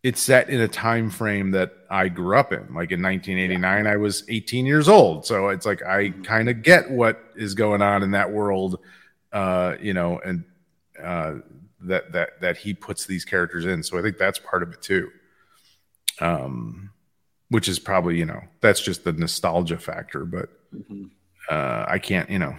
[0.02, 2.60] it's set in a time frame that i grew up in.
[2.74, 5.26] Like in 1989 i was 18 years old.
[5.26, 8.80] So it's like i kind of get what is going on in that world
[9.32, 10.44] uh you know and
[11.02, 11.36] uh
[11.82, 13.82] that that that he puts these characters in.
[13.84, 15.10] So i think that's part of it too.
[16.20, 16.90] Um
[17.50, 21.12] which is probably you know that's just the nostalgia factor but Mhm.
[21.52, 22.56] uh i can't you know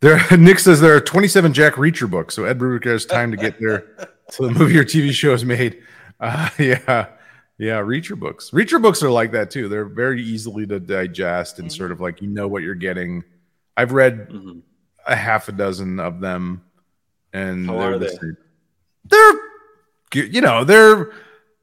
[0.00, 3.36] there nick says there are 27 jack reacher books so ed brubaker has time to
[3.36, 3.86] get there
[4.30, 5.82] so the movie or tv show is made.
[6.20, 7.06] Uh yeah
[7.58, 8.50] yeah reacher books.
[8.50, 9.68] Reacher books are like that too.
[9.68, 13.24] They're very easily to digest and sort of like you know what you're getting.
[13.76, 14.62] I've read Mhm.
[15.06, 16.62] a half a dozen of them
[17.32, 18.28] and How they're the they?
[19.16, 19.40] they're
[20.10, 21.10] good you know they're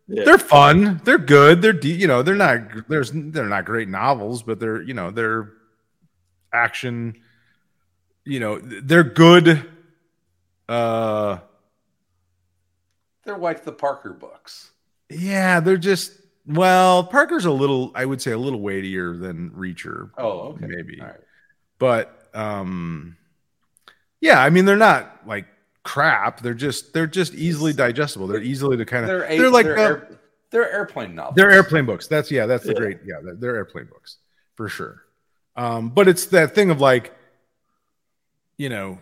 [0.07, 0.23] Yeah.
[0.25, 1.01] they're fun.
[1.03, 1.61] They're good.
[1.61, 5.11] They're de- you know they're not there's they're not great novels but they're you know
[5.11, 5.51] they're
[6.53, 7.15] action
[8.25, 9.65] you know they're good
[10.69, 11.37] uh
[13.23, 14.71] They're like the Parker books.
[15.09, 16.13] yeah they're just
[16.47, 20.65] well parker's a little i would say a little weightier than reacher Oh, okay.
[20.67, 21.15] maybe right.
[21.79, 23.17] but um
[24.21, 25.45] yeah i mean they're not like
[25.83, 29.65] crap they're just they're just easily digestible they're easily to kind of They're, they're, like
[29.65, 30.19] they're, uh, air,
[30.51, 31.35] they're airplane novels.
[31.35, 32.07] They're airplane books.
[32.07, 32.77] That's yeah, that's the Yeah.
[32.79, 34.17] great yeah, they're, they're airplane books
[34.55, 35.01] for sure.
[35.57, 37.13] Um, but it's that thing of like,
[38.57, 38.99] you know,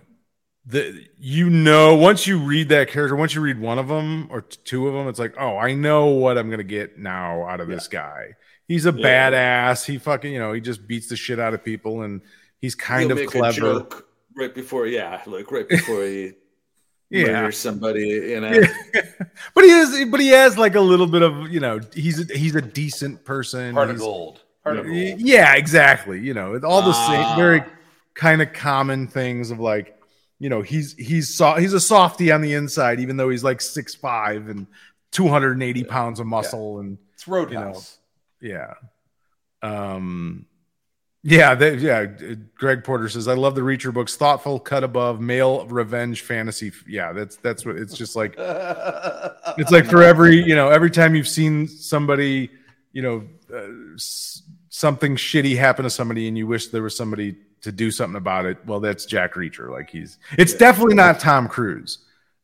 [0.66, 4.42] the you know once you read that character, once you read one of them or
[4.42, 7.60] t- two of them, it's like, oh, I know what I'm gonna get now out
[7.60, 8.36] of this guy.
[8.68, 9.30] He's a Yeah.
[9.32, 9.86] badass.
[9.86, 12.22] He fucking you know he just beats the shit out of people and
[12.62, 13.88] he's kind He'll of clever.
[14.36, 16.32] right before, yeah, like right before he
[17.10, 17.26] Yeah.
[17.26, 18.08] murders somebody.
[18.08, 19.02] You know, Yeah.
[19.54, 22.34] but he is, but he has like a little bit of, you know, he's a,
[22.34, 23.74] he's a decent person.
[23.74, 24.42] Heart of gold.
[24.64, 24.98] Heart of gold.
[25.20, 26.22] Yeah, exactly.
[26.22, 27.36] You know, all the Ah.
[27.36, 27.62] same, very
[28.16, 30.00] kind of common things of like,
[30.40, 33.62] you know, he's he's so, he's a softy on the inside, even though he's like
[33.62, 34.68] six five and
[35.12, 37.98] two hundred and eighty pounds of muscle, and It's Roadhouse.
[38.42, 38.74] yeah,
[39.62, 40.46] um,
[41.26, 42.06] yeah, they, yeah.
[42.58, 47.14] Greg Porter says, "I love the Reacher books, thoughtful, cut above, male revenge fantasy." Yeah,
[47.14, 51.28] that's that's what it's just like it's like for every you know every time you've
[51.30, 52.50] seen somebody
[52.92, 53.24] you know
[53.56, 53.68] uh,
[54.70, 58.46] something shitty happen to somebody and you wish there was somebody to do something about
[58.46, 60.60] it well that's jack reacher like he's it's Yeah.
[60.60, 62.00] definitely not tom cruise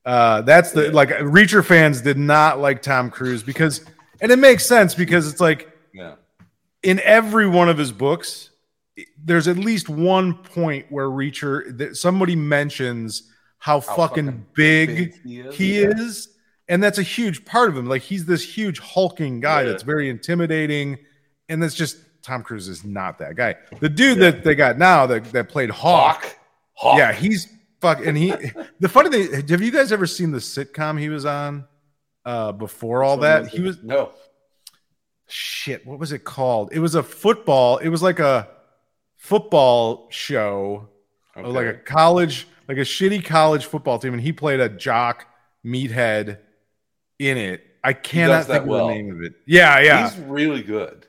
[0.05, 0.91] uh that's the Yeah.
[0.91, 3.85] like reacher fans did not like tom cruise because
[4.21, 6.15] and it makes sense because it's like yeah.
[6.83, 8.49] in every one of his books
[9.23, 13.23] there's at least one point where reacher that somebody mentions
[13.61, 15.55] how, How fucking, fucking big, big he is.
[15.55, 15.89] he Yeah.
[15.97, 16.29] is
[16.69, 19.69] and that's a huge part of him like he's this huge hulking guy Yeah.
[19.69, 20.97] that's very intimidating
[21.49, 23.55] and that's just Tom Cruise is not that guy.
[23.79, 26.37] The dude that they got now that that played Hawk,
[26.73, 26.97] Hawk.
[26.97, 27.47] Yeah, he's
[27.81, 28.05] fuck.
[28.05, 28.33] And he,
[28.79, 31.65] the funny thing, have you guys ever seen the sitcom he was on
[32.25, 33.47] uh before all that?
[33.47, 34.11] He was No.
[35.27, 35.85] shit.
[35.85, 36.69] What was it called?
[36.73, 37.77] It was a football.
[37.77, 38.47] It was like a
[39.15, 40.89] football show
[41.37, 41.47] Okay.
[41.47, 45.25] like a college, like a shitty college football team, and he played a jock
[45.65, 46.39] meathead
[47.17, 47.63] in it.
[47.81, 49.35] I cannot think of the name of it.
[49.45, 51.05] Yeah, yeah, He's really good.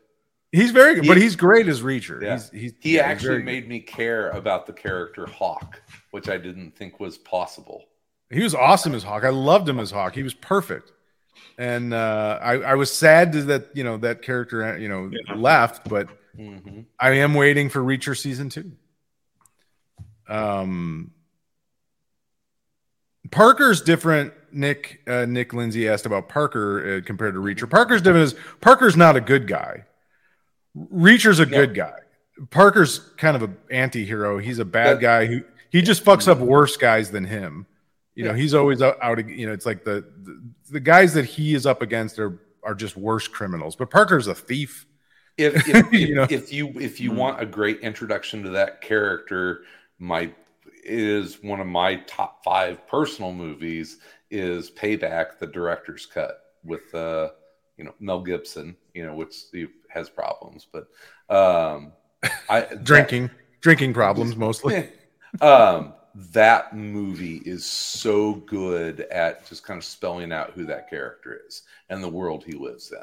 [0.53, 2.23] He's, very good, but he's great as Reacher.
[2.23, 2.33] Yeah.
[2.35, 6.37] He's, he's He yeah, actually very made me care about the character Hawk, which I
[6.39, 7.85] didn't think was possible.
[8.31, 9.25] He was awesome as Hawk.
[9.25, 10.15] I loved him as Hawk.
[10.15, 10.93] He was perfect.
[11.59, 15.35] And uh, I, I was sad that you know that character you know Yeah.
[15.37, 18.73] left, but hmm I am waiting for Reacher season two.
[20.29, 21.11] Um,
[23.31, 24.33] Parker's different.
[24.53, 27.69] Nick uh, Nick Lindsay asked about Parker uh, compared to Reacher.
[27.69, 28.25] Parker's different.
[28.33, 29.85] Is Parker's not a good guy.
[30.75, 31.59] Reacher's a No.
[31.59, 31.99] good guy.
[32.51, 34.39] Parker's kind of an anti-hero.
[34.39, 37.67] He's a bad guy who he just fucks up worse guys than him.
[38.15, 39.27] You know, he's always out, out.
[39.29, 42.75] You know, it's like the, the the guys that he is up against are are
[42.75, 43.77] just worse criminals.
[43.77, 44.87] But Parker's a thief.
[45.39, 46.27] If if, You if, know?
[46.29, 49.63] if you if you want a great introduction to that character,
[49.99, 50.33] my
[50.83, 53.99] is one of my top five personal movies
[54.31, 57.31] is Payback, the director's cut with uh
[57.77, 60.89] you know Mel Gibson, you know, which he has problems, but
[61.35, 61.93] um
[62.49, 63.31] I Drinking,
[63.61, 64.89] drinking problems mostly.
[65.41, 65.95] um
[66.33, 71.63] that movie is so good at just kind of spelling out who that character is
[71.89, 72.99] and the world he lives in.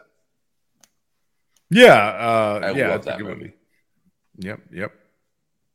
[1.69, 3.53] Yeah, uh, I yeah, love that movie.
[4.37, 4.93] Yep, yep.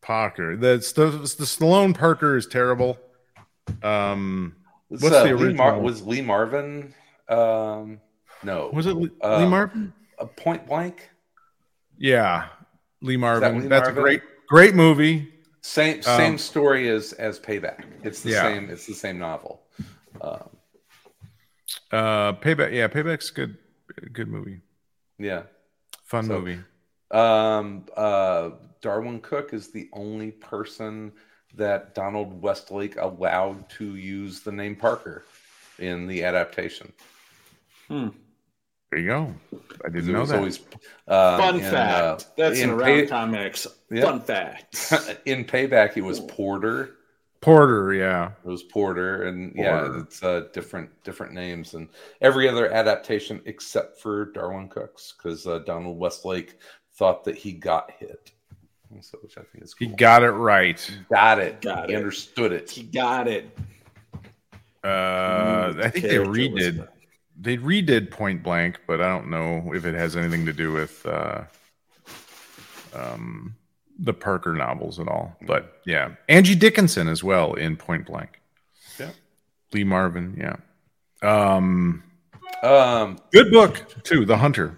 [0.01, 0.57] Parker.
[0.57, 2.99] The the, the Stallone Parker is terrible.
[3.83, 4.57] Um,
[4.89, 6.95] Was, What's uh, the Lee Mar- was Lee Marvin?
[7.29, 8.01] Um,
[8.43, 9.93] no, was it Lee, Uh, Lee Marvin?
[10.23, 11.11] A Point Blank?
[11.99, 12.49] Yeah,
[13.01, 13.63] Lee Marvin.
[13.63, 13.99] Lee That's Marvin?
[13.99, 15.29] a great, great movie.
[15.63, 17.85] Same same Um, story as as Payback.
[18.05, 18.43] It's the Yeah.
[18.43, 18.71] same.
[18.71, 19.63] It's the same novel.
[20.21, 20.49] Um,
[21.91, 22.73] Uh, Payback.
[22.73, 23.57] Yeah, Payback's good.
[24.13, 24.61] Good movie.
[25.19, 25.43] yeah.
[26.05, 26.59] Fun So- movie.
[27.11, 28.51] Um, uh,
[28.81, 31.13] Darwyn Cooke is the only person
[31.55, 35.25] that Donald Westlake allowed to use the name Parker
[35.79, 36.93] in the adaptation.
[37.89, 38.09] Hmm.
[38.93, 39.35] There you go.
[39.87, 40.37] I didn't know that.
[40.37, 40.59] always
[41.09, 42.23] um, Fun in, fact.
[42.23, 43.67] uh, That's in in around Pay- comics.
[43.91, 44.03] Yeah.
[44.03, 44.93] Fun fact.
[45.25, 45.97] in Payback.
[45.97, 46.97] It was Porter.
[47.41, 47.95] Porter.
[47.95, 48.33] Yeah.
[48.45, 51.89] It was Porter, and yeah, it's uh, different different names, and
[52.21, 56.59] every other adaptation except for Darwyn Cooke's, because uh, Donald Westlake
[56.93, 58.31] thought that he got hit,
[59.01, 60.87] so which I think is He got it right.
[61.11, 61.97] got it, Got he it.
[61.97, 62.71] understood it.
[62.71, 63.57] he got it.
[64.85, 66.89] Uh, I think they Character was redid.
[67.43, 70.73] The- They redid Point Blank, but I don't know if it has anything to do
[70.73, 71.43] with uh,
[72.95, 73.57] um,
[73.99, 75.37] the Parker novels at all.
[75.43, 78.41] But yeah, Angie Dickinson as well in Point Blank.
[78.99, 79.11] Yeah.
[79.73, 80.37] Lee Marvin.
[80.39, 80.57] Yeah.
[81.23, 82.03] Um,
[82.63, 84.77] Um, good book too, The Hunter.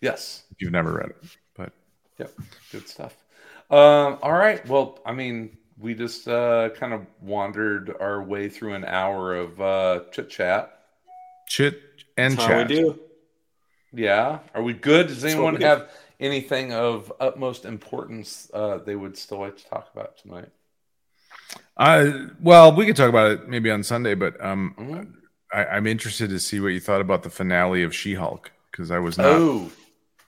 [0.00, 1.16] yes, If you've never read it,
[1.56, 1.72] but
[2.18, 2.32] yep,
[2.72, 3.16] good stuff.
[3.70, 8.74] Um, all right, well, I mean, we just uh, kind of wandered our way through
[8.74, 10.80] an hour of uh, chit chat.
[11.46, 11.89] chit
[12.20, 12.68] and That's how we chat.
[12.68, 13.00] do.
[13.92, 14.38] Yeah.
[14.54, 15.08] Are we good?
[15.08, 15.66] Does That's anyone we do.
[15.66, 15.90] have
[16.20, 20.48] anything of utmost importance uh, they would still like to talk about tonight?
[21.76, 25.14] Uh, well, we could talk about it maybe on Sunday, but um, Mhm.
[25.52, 28.98] I, I'm interested to see what you thought about the finale of She-Hulk because I
[28.98, 29.70] was not Oh,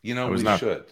[0.03, 0.85] you know, I was we not- should.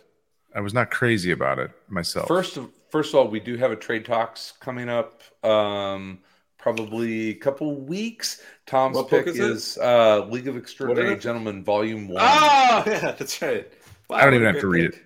[0.55, 2.26] I was not crazy about it myself.
[2.26, 5.22] First, of, first of all, we do have a trade talks coming up.
[5.44, 6.18] Um,
[6.61, 8.43] probably a couple weeks.
[8.67, 9.51] Tom's What pick is it?
[9.51, 11.27] is uh, League of Extraordinary What is it?
[11.29, 12.23] Gentlemen, Volume One.
[12.23, 13.67] Oh, yeah, that's right.
[14.09, 15.05] Wow, I don't even have to read pick.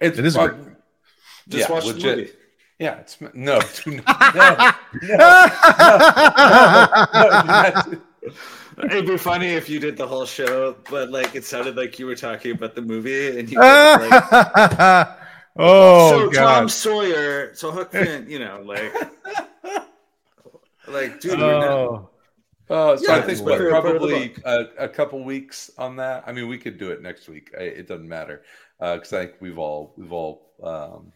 [0.00, 0.76] It's It is a prob- great-
[1.48, 2.02] Just yeah, watch legit.
[2.02, 2.30] the movie.
[2.78, 4.56] Yeah, it's no, do not, no,
[7.14, 8.02] no, no, do
[8.86, 12.06] It'd be funny if you did the whole show, but like it sounded like you
[12.06, 15.08] were talking about the movie, and you were like,
[15.58, 16.68] oh "So Tom!
[16.68, 18.92] Sawyer, so Huck Finn, you know, like,
[20.88, 22.08] like, dude, we're not- Oh.
[22.70, 24.88] Uh, so Yeah, I think it's what, my favorite part of the probably a, a
[24.88, 26.24] couple weeks on that.
[26.26, 27.50] I mean, we could do it next week.
[27.58, 28.42] I, it doesn't matter
[28.78, 31.12] because I think we've all we've all um,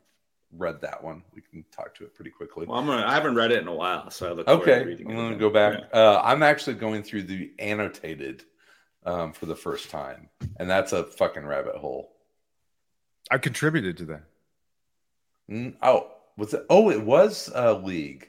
[0.53, 1.23] read that one.
[1.35, 2.67] We can talk to it pretty quickly.
[2.67, 4.79] Well, I'm gonna, I haven't read it in a while, so I look forward Okay,
[4.81, 5.49] to reading I'm going to again.
[5.49, 5.85] go back.
[5.95, 8.45] Uh, I'm actually going through the annotated
[9.07, 12.13] um, for the first time, and that's a fucking rabbit hole.
[13.31, 14.23] I contributed to that.
[15.51, 16.67] Mm, Oh, was it?
[16.69, 18.29] Oh, it was uh, League.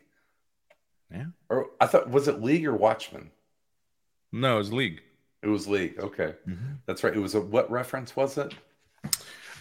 [1.11, 1.25] Yeah.
[1.49, 3.31] Or I thought was it League or Watchmen?
[4.31, 5.01] No, it was League.
[5.41, 5.95] It was League.
[5.99, 6.33] Okay,
[6.85, 7.15] that's right.
[7.15, 8.53] It was a what reference was it?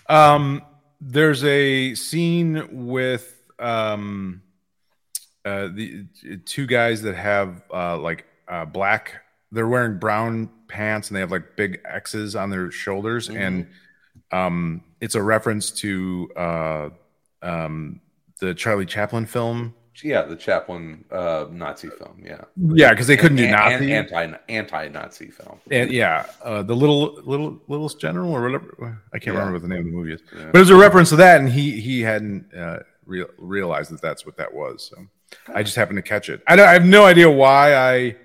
[0.09, 0.63] Um,
[1.01, 4.43] there's a scene with um,
[5.45, 6.07] uh, the
[6.45, 9.23] two guys that have uh, like uh, black.
[9.53, 13.41] They're wearing brown pants and they have like big X's on their shoulders, Mhm.
[13.41, 13.67] and
[14.33, 16.89] um, it's a reference to uh,
[17.43, 18.01] um,
[18.41, 19.75] the Charlie Chaplin film.
[20.03, 22.21] Yeah, the Chaplin uh, Nazi film.
[22.23, 23.93] Yeah, Yeah, because they couldn't do An- Nazi.
[23.93, 25.59] an- anti anti Nazi film.
[25.71, 28.99] and yeah, uh, the little little little general or whatever.
[29.13, 29.41] I can't Yeah.
[29.41, 30.47] remember what the name of the movie is, Yeah.
[30.47, 34.03] but it was a reference to that, and he he hadn't uh, real, realized that
[34.03, 34.91] that's what that was.
[34.95, 35.07] So
[35.55, 36.43] I just happened to catch it.
[36.47, 38.17] I, don't, I have no idea why I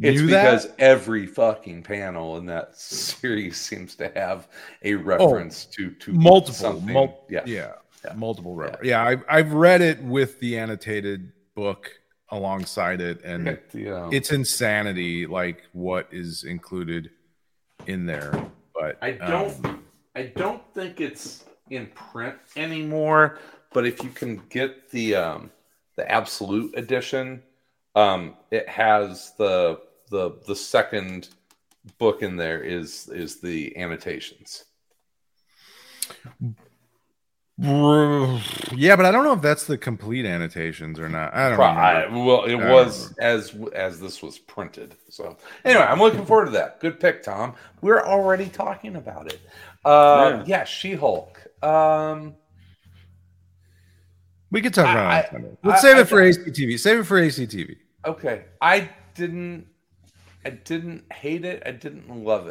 [0.00, 0.74] It's because that.
[0.80, 4.48] every fucking panel in that series seems to have
[4.82, 6.92] a reference to to Oh, Multiple, something.
[6.94, 7.42] mul- yeah.
[7.46, 7.72] yeah,
[8.04, 8.14] Yeah.
[8.14, 8.54] multiple.
[8.54, 11.90] refer- Yeah, I've I've read it with the annotated book
[12.30, 17.10] alongside it, and The, um, it's insanity, like what is included
[17.86, 18.32] in there.
[18.74, 19.84] But I don't um,
[20.14, 23.38] I don't think it's in print anymore,
[23.72, 25.50] but if you can get the um
[25.96, 27.42] the absolute edition,
[27.96, 29.80] um it has the
[30.10, 31.28] the the second
[31.98, 34.64] book in there is is the annotations.
[37.62, 41.34] Yeah, but I don't know if that's the complete annotations or not.
[41.34, 41.78] I don't Pro- know.
[41.78, 44.96] I- well, it I was as as this was printed.
[45.10, 46.80] So anyway, I'm looking forward to that.
[46.80, 47.54] Good pick, Tom.
[47.82, 49.40] We're already talking about it.
[49.84, 51.38] Uh, yeah, She-Hulk.
[51.62, 52.34] Um,
[54.50, 55.58] We could talk about I- it.
[55.62, 56.78] Let's I- save I- it for ACTV.
[56.78, 57.76] Save it for ACTV.
[58.06, 59.66] okay, I didn't.
[60.46, 61.62] I didn't hate it.
[61.66, 62.46] I didn't love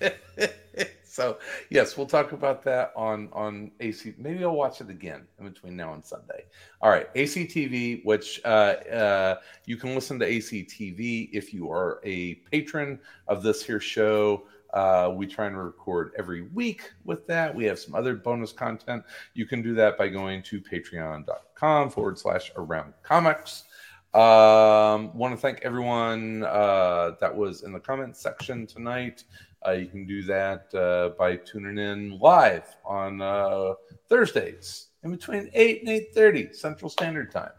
[0.00, 0.20] it.
[1.16, 1.38] so
[1.70, 4.14] yes, we'll talk about that on on AC.
[4.18, 6.44] Maybe I'll watch it again in between now and Sunday.
[6.82, 12.34] All right, ACTV, which uh, uh, you can listen to ACTV if you are a
[12.52, 14.44] patron of this here show.
[14.74, 17.54] Uh, we try and record every week with that.
[17.54, 19.02] We have some other bonus content.
[19.32, 23.64] You can do that by going to patreon.com forward slash around comics.
[24.12, 29.24] Um, want to thank everyone uh, that was in the comments section tonight.
[29.66, 33.72] Uh, you can do that uh, by tuning in live on uh,
[34.08, 37.50] Thursdays in between eight and eight thirty Central Standard Time.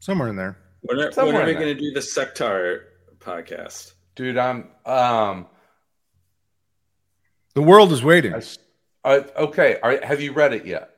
[0.00, 0.58] Somewhere in there.
[0.82, 2.84] When are, Somewhere when are we going to do the Sectaur
[3.18, 3.94] podcast?
[4.14, 5.46] Dude, I'm um.
[7.54, 8.34] The world is waiting.
[8.34, 8.58] I s-
[9.04, 10.90] okay, all right, have you read it yet?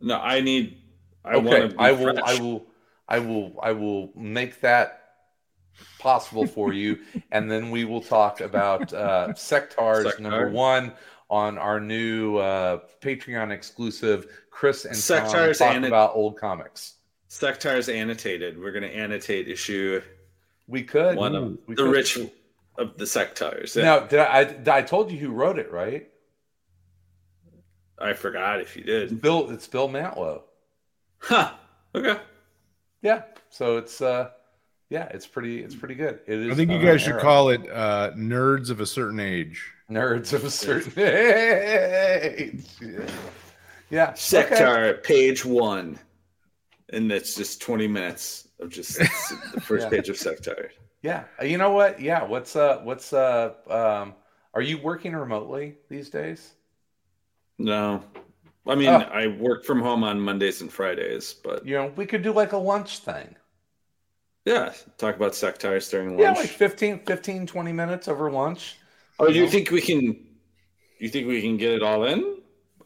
[0.00, 0.82] No, I need.
[1.24, 1.80] I okay, want to.
[1.80, 2.18] I will.
[2.24, 2.66] I will.
[3.08, 3.60] I will.
[3.62, 5.05] I will make that
[5.98, 6.98] possible for you,
[7.32, 10.20] and then we will talk about uh, Sectaurs Sectaur.
[10.20, 10.92] number one
[11.28, 14.26] on our new uh, Patreon exclusive.
[14.50, 16.94] Chris and Tom Sectaurs talk and about old comics.
[17.28, 18.58] Sectaur's annotated.
[18.58, 20.00] We're going to annotate issue
[20.68, 21.16] We could.
[21.16, 21.92] one of We the could.
[21.92, 22.18] rich
[22.78, 23.74] of the Sectaurs.
[23.76, 23.82] Yeah.
[23.82, 24.78] Now, did I, I?
[24.78, 26.08] I told you who wrote it, right?
[27.98, 29.20] I forgot if you did.
[29.20, 29.50] Bill.
[29.50, 30.42] It's Bill Mantlo.
[31.18, 31.52] Huh.
[31.94, 32.20] Okay.
[33.02, 33.22] Yeah.
[33.50, 34.30] So it's uh,
[34.90, 35.62] yeah, it's pretty.
[35.62, 36.20] It's pretty good.
[36.26, 36.52] It is.
[36.52, 37.20] I think you guys should era.
[37.20, 39.72] call it uh, Nerds of a Certain Age.
[39.90, 42.64] nerds of a certain age.
[43.90, 44.10] Yeah.
[44.10, 44.12] Okay.
[44.16, 45.98] Sectaur, page one.
[46.92, 48.98] And it's just 20 minutes of just
[49.54, 49.90] the first Yeah.
[49.90, 50.70] page of Sectaur.
[51.02, 51.24] Yeah.
[51.40, 52.00] Uh, You know what?
[52.00, 52.24] Yeah.
[52.24, 54.14] What's uh what's uh um
[54.54, 56.54] are you working remotely these days?
[57.58, 58.02] No.
[58.66, 58.96] I mean, Oh.
[59.12, 62.52] I work from home on Mondays and Fridays, but You know, we could do like
[62.52, 63.36] a lunch thing.
[64.46, 66.20] Yeah, talk about Sectaurs during lunch.
[66.20, 68.76] Yeah, like 15, 15 20 minutes over lunch.
[69.18, 70.24] oh, you think we can?
[71.00, 72.38] You think we can get it all in?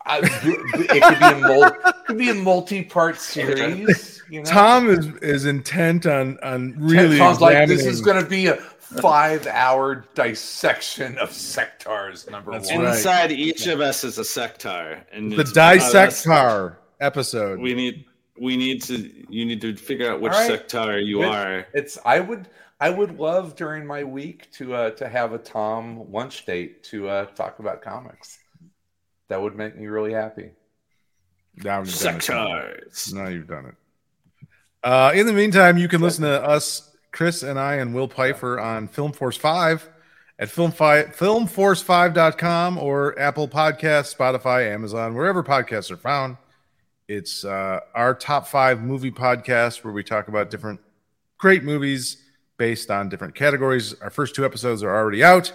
[0.06, 4.22] I, it could be a mul- could be a multi-part series.
[4.30, 4.50] You know?
[4.50, 7.18] Tom is is intent on on really.
[7.18, 12.30] Tom's like, this is going to be a five-hour dissection of sectaurs.
[12.30, 12.84] Number That's one.
[12.84, 12.96] right.
[12.96, 15.92] Inside each of us is a Sectaur, and the it's about us.
[15.94, 17.60] dissectar episode.
[17.60, 18.06] We need.
[18.40, 18.96] We need to.
[19.28, 20.66] You need to figure out which All right.
[20.66, 21.66] Sectaur you Which- are.
[21.74, 22.48] It's I would
[22.80, 27.06] I would love during my week to uh, to have a Tom lunch date to
[27.08, 28.38] uh, talk about comics.
[29.28, 30.52] That would make me really happy.
[31.62, 33.12] Now you've done it, Sectaurs.
[33.12, 33.74] Now you've done it.
[34.82, 38.58] Uh, in the meantime, you can listen to us, Chris and I, and Will Pfeiffer
[38.58, 39.86] on Film Force 5
[40.38, 46.38] at film fi- filmforce5.com or Apple Podcasts, Spotify, Amazon, wherever podcasts are found.
[47.10, 50.78] It's uh, our top five movie podcast where we talk about different
[51.38, 52.18] great movies
[52.56, 53.94] based on different categories.
[54.00, 55.52] Our first two episodes are already out.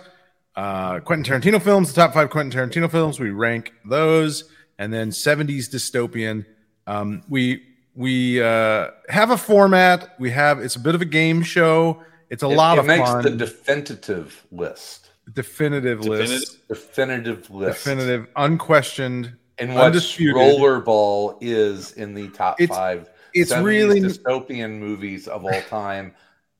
[0.57, 4.43] Uh, Quentin Tarantino films, the top five Quentin Tarantino films, we rank those,
[4.79, 6.45] and then 70s dystopian.
[6.87, 7.63] Um, we
[7.95, 10.13] we uh, have a format.
[10.19, 12.03] We have it's a bit of a game show.
[12.29, 13.23] It's a It- lot it of makes fun.
[13.23, 15.09] the definitive list.
[15.31, 16.29] definitive, Definitive?
[16.41, 17.83] list, Definitive list.
[17.85, 20.35] definitive, unquestioned And what Undisputed.
[20.35, 22.99] rollerball is in the top It's- five.
[22.99, 23.07] 70s Undisputed.
[23.07, 23.09] Is in the top It's- five.
[23.33, 26.13] It's 70s really dystopian movies of all time,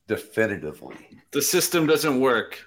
[0.07, 0.95] definitively.
[1.31, 2.59] The system doesn't work.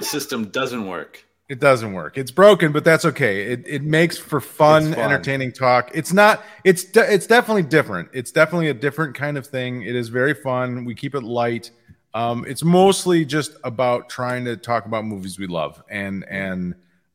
[0.00, 1.24] The system doesn't work.
[1.48, 2.16] It doesn't work.
[2.16, 3.42] It's broken, but that's okay.
[3.42, 4.98] It it makes for fun, fun.
[4.98, 5.90] entertaining talk.
[5.92, 6.42] It's not.
[6.64, 8.08] It's de- it's definitely different.
[8.14, 9.82] It's definitely a different kind of thing.
[9.82, 10.86] It is very fun.
[10.86, 11.70] We keep it light.
[12.14, 16.74] Um, it's mostly just about trying to talk about movies we love, and and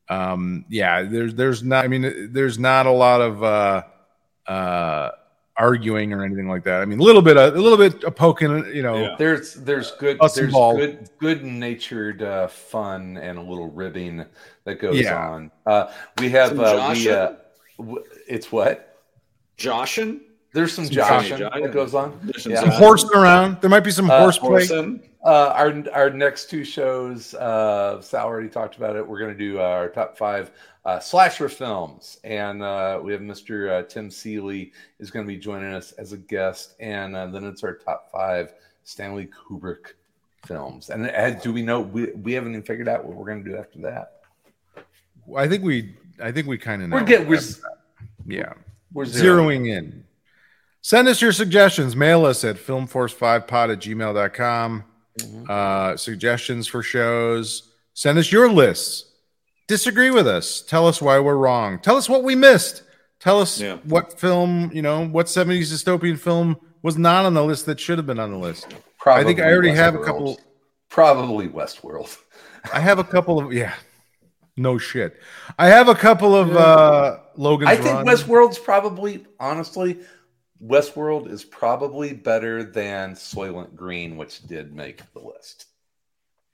[0.10, 1.86] um, yeah, there's there's not.
[1.86, 3.84] I mean, there's not a lot of uh,
[4.52, 5.12] uh,
[5.58, 6.82] arguing or anything like that.
[6.82, 8.66] I mean, a little bit, a, little bit of poking.
[8.74, 9.16] You know, Yeah.
[9.18, 10.78] There's there's good Us and there's ball.
[10.78, 14.26] good good natured uh, fun and a little ribbing
[14.66, 15.18] that goes Yeah.
[15.18, 15.52] on.
[15.66, 17.34] Uh, we have uh, we uh,
[17.78, 19.00] w- it's what
[19.58, 20.22] Joshin?
[20.54, 21.64] there's some Some joshing joshing.
[21.64, 22.20] that goes on.
[22.24, 22.62] There's some Yeah.
[22.62, 23.60] some horsing around.
[23.62, 24.66] There might be some Uh, horseplay.
[24.66, 25.02] Horson?
[25.28, 29.06] Uh, our our next two shows, uh, Sal already talked about it.
[29.06, 30.52] We're going to do our top five
[30.86, 33.70] uh, slasher films, and uh, we have Mr.
[33.70, 37.44] Uh, Tim Seeley is going to be joining us as a guest, and uh, then
[37.44, 38.54] it's our top five
[38.86, 39.96] Stanley Kubrick
[40.46, 40.90] films.
[40.92, 43.50] And uh, do we know we, we haven't even figured out what we're going to
[43.50, 44.22] do after that?
[45.36, 45.98] I think we.
[46.24, 46.92] I think we kind of.
[46.92, 47.42] We're getting we're,
[48.28, 48.54] yeah.
[48.94, 49.66] we're zeroing.
[49.66, 50.06] zeroing in.
[50.80, 51.98] Send us your suggestions.
[51.98, 54.86] Mail us at filmforce5pod at gmail.com.
[55.18, 55.50] Mhm.
[55.50, 57.64] Uh, suggestions for shows.
[57.94, 59.06] Send us your lists.
[59.68, 60.62] Disagree with us.
[60.62, 61.80] Tell us why we're wrong.
[61.80, 62.84] Tell us what we missed.
[63.20, 63.78] Tell us Yeah.
[63.84, 67.98] what film, you know, what 70s dystopian film was not on the list that should
[67.98, 68.68] have been on the list.
[69.00, 70.40] Probably I think I already have a couple.
[70.90, 72.16] Probably Westworld.
[72.72, 73.74] I have a couple of, yeah,
[74.56, 75.20] no shit.
[75.58, 78.06] I have a couple of uh, Logan's I think Run.
[78.06, 80.00] Westworld's probably, honestly,
[80.64, 85.66] Westworld is probably better than Soylent Green, which did make the list.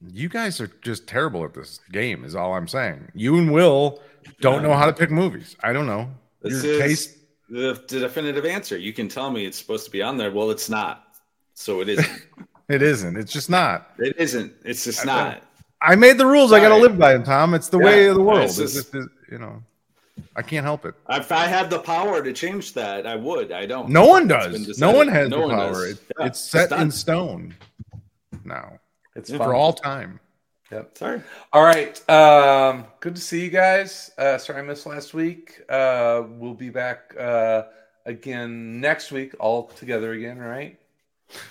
[0.05, 3.09] You guys are just terrible at this game, is all I'm saying.
[3.13, 4.01] You and Will
[4.41, 5.55] don't know how to pick movies.
[5.63, 6.09] I don't know.
[6.41, 7.17] This Your is taste.
[7.49, 8.77] the, the definitive answer.
[8.77, 10.31] You can tell me it's supposed to be on there.
[10.31, 11.15] Well, it's not.
[11.53, 12.21] So it isn't.
[12.69, 13.17] It isn't.
[13.17, 13.91] It's just not.
[13.99, 14.53] it isn't.
[14.63, 15.43] It's just I not.
[15.81, 16.53] I made the rules.
[16.53, 17.53] I got to live by them, Tom.
[17.53, 18.45] It's the way of the world.
[18.45, 19.61] it's It's just- just, you know,
[20.35, 20.95] I can't help it.
[21.09, 23.51] If I had the power to change that, I would.
[23.51, 23.89] I don't.
[23.89, 24.77] No one does.
[24.79, 25.87] No one has No the one power.
[25.87, 26.81] It- Yeah, it's set done.
[26.83, 27.55] in stone
[28.43, 28.79] now
[29.15, 29.47] It's Yeah, fun.
[29.47, 30.19] for all time.
[30.71, 30.97] Yep.
[30.97, 31.21] Sorry.
[31.51, 32.09] All right.
[32.09, 34.11] Um, good to see you guys.
[34.17, 35.61] Uh, sorry I missed last week.
[35.69, 37.63] Uh, we'll be back uh,
[38.07, 40.79] again next week, all together again, right?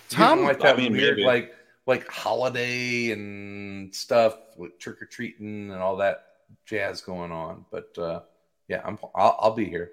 [0.08, 1.26] Tom, didn't like I that mean, weird, maybe.
[1.26, 1.54] like
[1.86, 6.26] like holiday and stuff with trick or treating and all that
[6.66, 7.64] jazz going on.
[7.70, 8.20] But uh,
[8.68, 9.92] yeah, I'm I'll, I'll be here.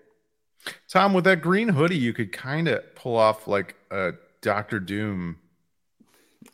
[0.90, 5.38] Tom, with that green hoodie, you could kind of pull off like a Doctor Doom.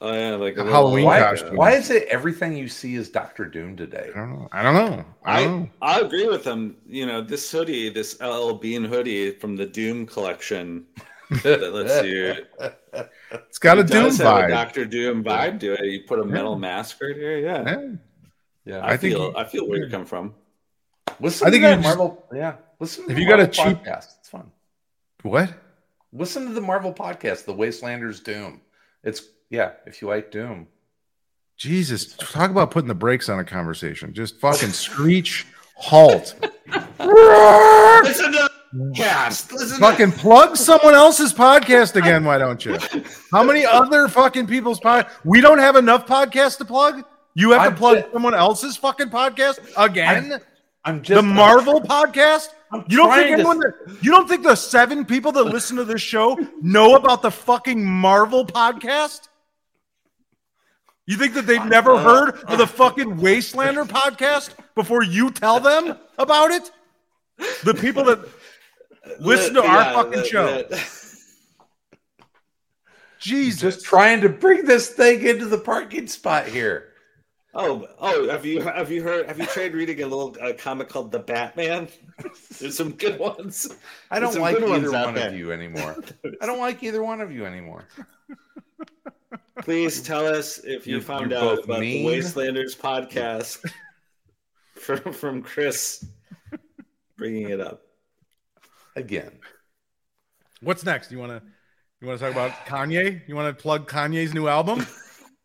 [0.01, 1.55] Oh yeah, like a A Halloween Why, costume.
[1.55, 4.11] why is it everything you see is Doctor Doom today?
[4.15, 4.47] I don't know.
[4.51, 5.05] I don't know.
[5.25, 5.69] I don't know.
[5.81, 6.77] I, I agree with him.
[6.87, 10.85] You know, this hoodie, this LL Bean hoodie from the Doom collection
[11.43, 12.35] that lets you.
[13.49, 14.49] It's got a it Doom does have a vibe.
[14.49, 15.85] Doctor Doom vibe to it.
[15.85, 17.39] You put a metal mask right here.
[17.39, 17.87] Yeah, Yeah.
[18.65, 19.19] Yeah, I, I think feel.
[19.19, 20.33] you- I feel where you're coming from.
[21.19, 22.25] Listen I think to you that just- Marvel.
[22.33, 23.05] Yeah, listen.
[23.05, 24.51] To If the you got a cheap- podcast, it's fun.
[25.23, 25.53] What?
[26.13, 28.61] Listen to the Marvel podcast, The Wastelanders Doom.
[29.03, 30.67] It's yeah, if you like Doom.
[31.57, 34.13] Jesus, talk about putting the brakes on a conversation.
[34.13, 35.45] Just fucking screech,
[35.75, 36.35] halt.
[36.99, 38.49] Listen to
[38.93, 39.51] cast.
[39.53, 42.77] Listen fucking plug someone else's podcast again, why don't you?
[43.31, 45.07] How many other fucking people's pod?
[45.23, 47.03] We don't have enough podcasts to plug.
[47.35, 50.41] You have I'm to plug ju- someone else's fucking podcast again.
[50.85, 52.49] I'm just the Marvel podcast.
[52.71, 53.59] I'm You don't think trying to- anyone?
[53.59, 57.31] That, you don't think the seven people that listen to this show know about the
[57.31, 59.27] fucking Marvel podcast?
[61.07, 65.97] You think that they've never heard of the fucking Wastelander podcast before you tell them
[66.17, 66.71] about it?
[67.63, 68.19] The people that
[69.19, 70.63] listen to our fucking that- show.
[70.69, 70.91] that-
[73.19, 73.61] Jesus.
[73.75, 76.89] just trying to bring this thing into the parking spot here.
[77.57, 78.29] Oh, oh!
[78.29, 79.27] Have you have you heard?
[79.27, 81.87] Have you tried reading a little uh, comic called The Batman?
[82.59, 83.73] There's some good ones.
[84.11, 85.29] I don't like either one there.
[85.29, 85.95] of you anymore.
[86.41, 87.85] I don't like either one of you anymore.
[89.63, 92.05] Please tell us if you You're- found out about mean.
[92.05, 93.65] the Wastelanders podcast
[94.75, 96.05] from from Chris
[97.17, 97.83] bringing it up.
[98.97, 99.31] Again,
[100.61, 101.09] What's next?
[101.11, 101.41] You want to
[102.01, 103.21] you want to talk about Kanye?
[103.27, 104.85] You want to plug Kanye's new album?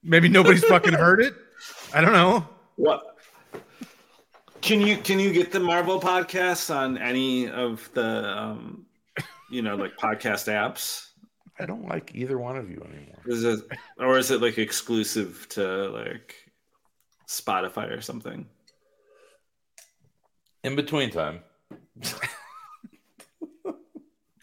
[0.03, 1.35] Maybe nobody's fucking heard it.
[1.93, 2.47] I don't know.
[2.77, 3.17] What?
[4.61, 8.87] Can you can you get the Marvel podcast on any of the um,
[9.51, 11.09] you know like podcast apps?
[11.59, 13.21] I don't like either one of you anymore.
[13.27, 13.61] Is it
[13.99, 16.35] or is it like exclusive to like
[17.27, 18.47] Spotify or something?
[20.63, 21.41] In between time.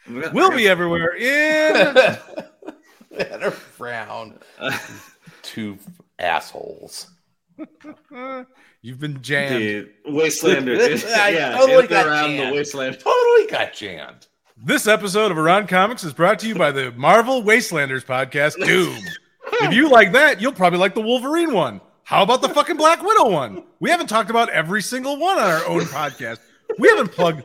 [0.10, 2.18] We'll be everywhere in.
[3.20, 4.40] and around
[5.44, 5.78] two
[6.20, 7.08] assholes.
[8.82, 9.62] You've been jammed.
[9.62, 10.78] the Wastelander.
[10.88, 11.04] dude.
[11.04, 12.52] Yeah, totally got around jammed.
[12.52, 13.00] the Wasteland.
[13.00, 14.28] Totally got jammed.
[14.58, 18.98] This episode of Around Comics is brought to you by the Marvel Wastelanders podcast, Doom.
[19.62, 21.80] if you like that, you'll probably like the Wolverine one.
[22.04, 23.64] How about the fucking Black Widow one?
[23.80, 26.40] We haven't talked about every single one on our own podcast.
[26.80, 27.44] We haven't plugged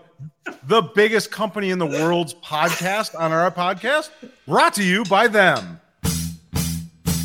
[0.68, 4.10] the biggest company in the world's podcast on our podcast.
[4.46, 5.80] Brought to you by them.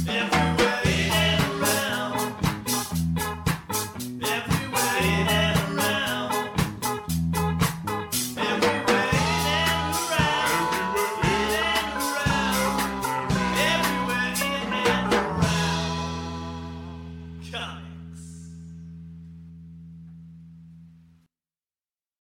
[0.10, 0.47] Every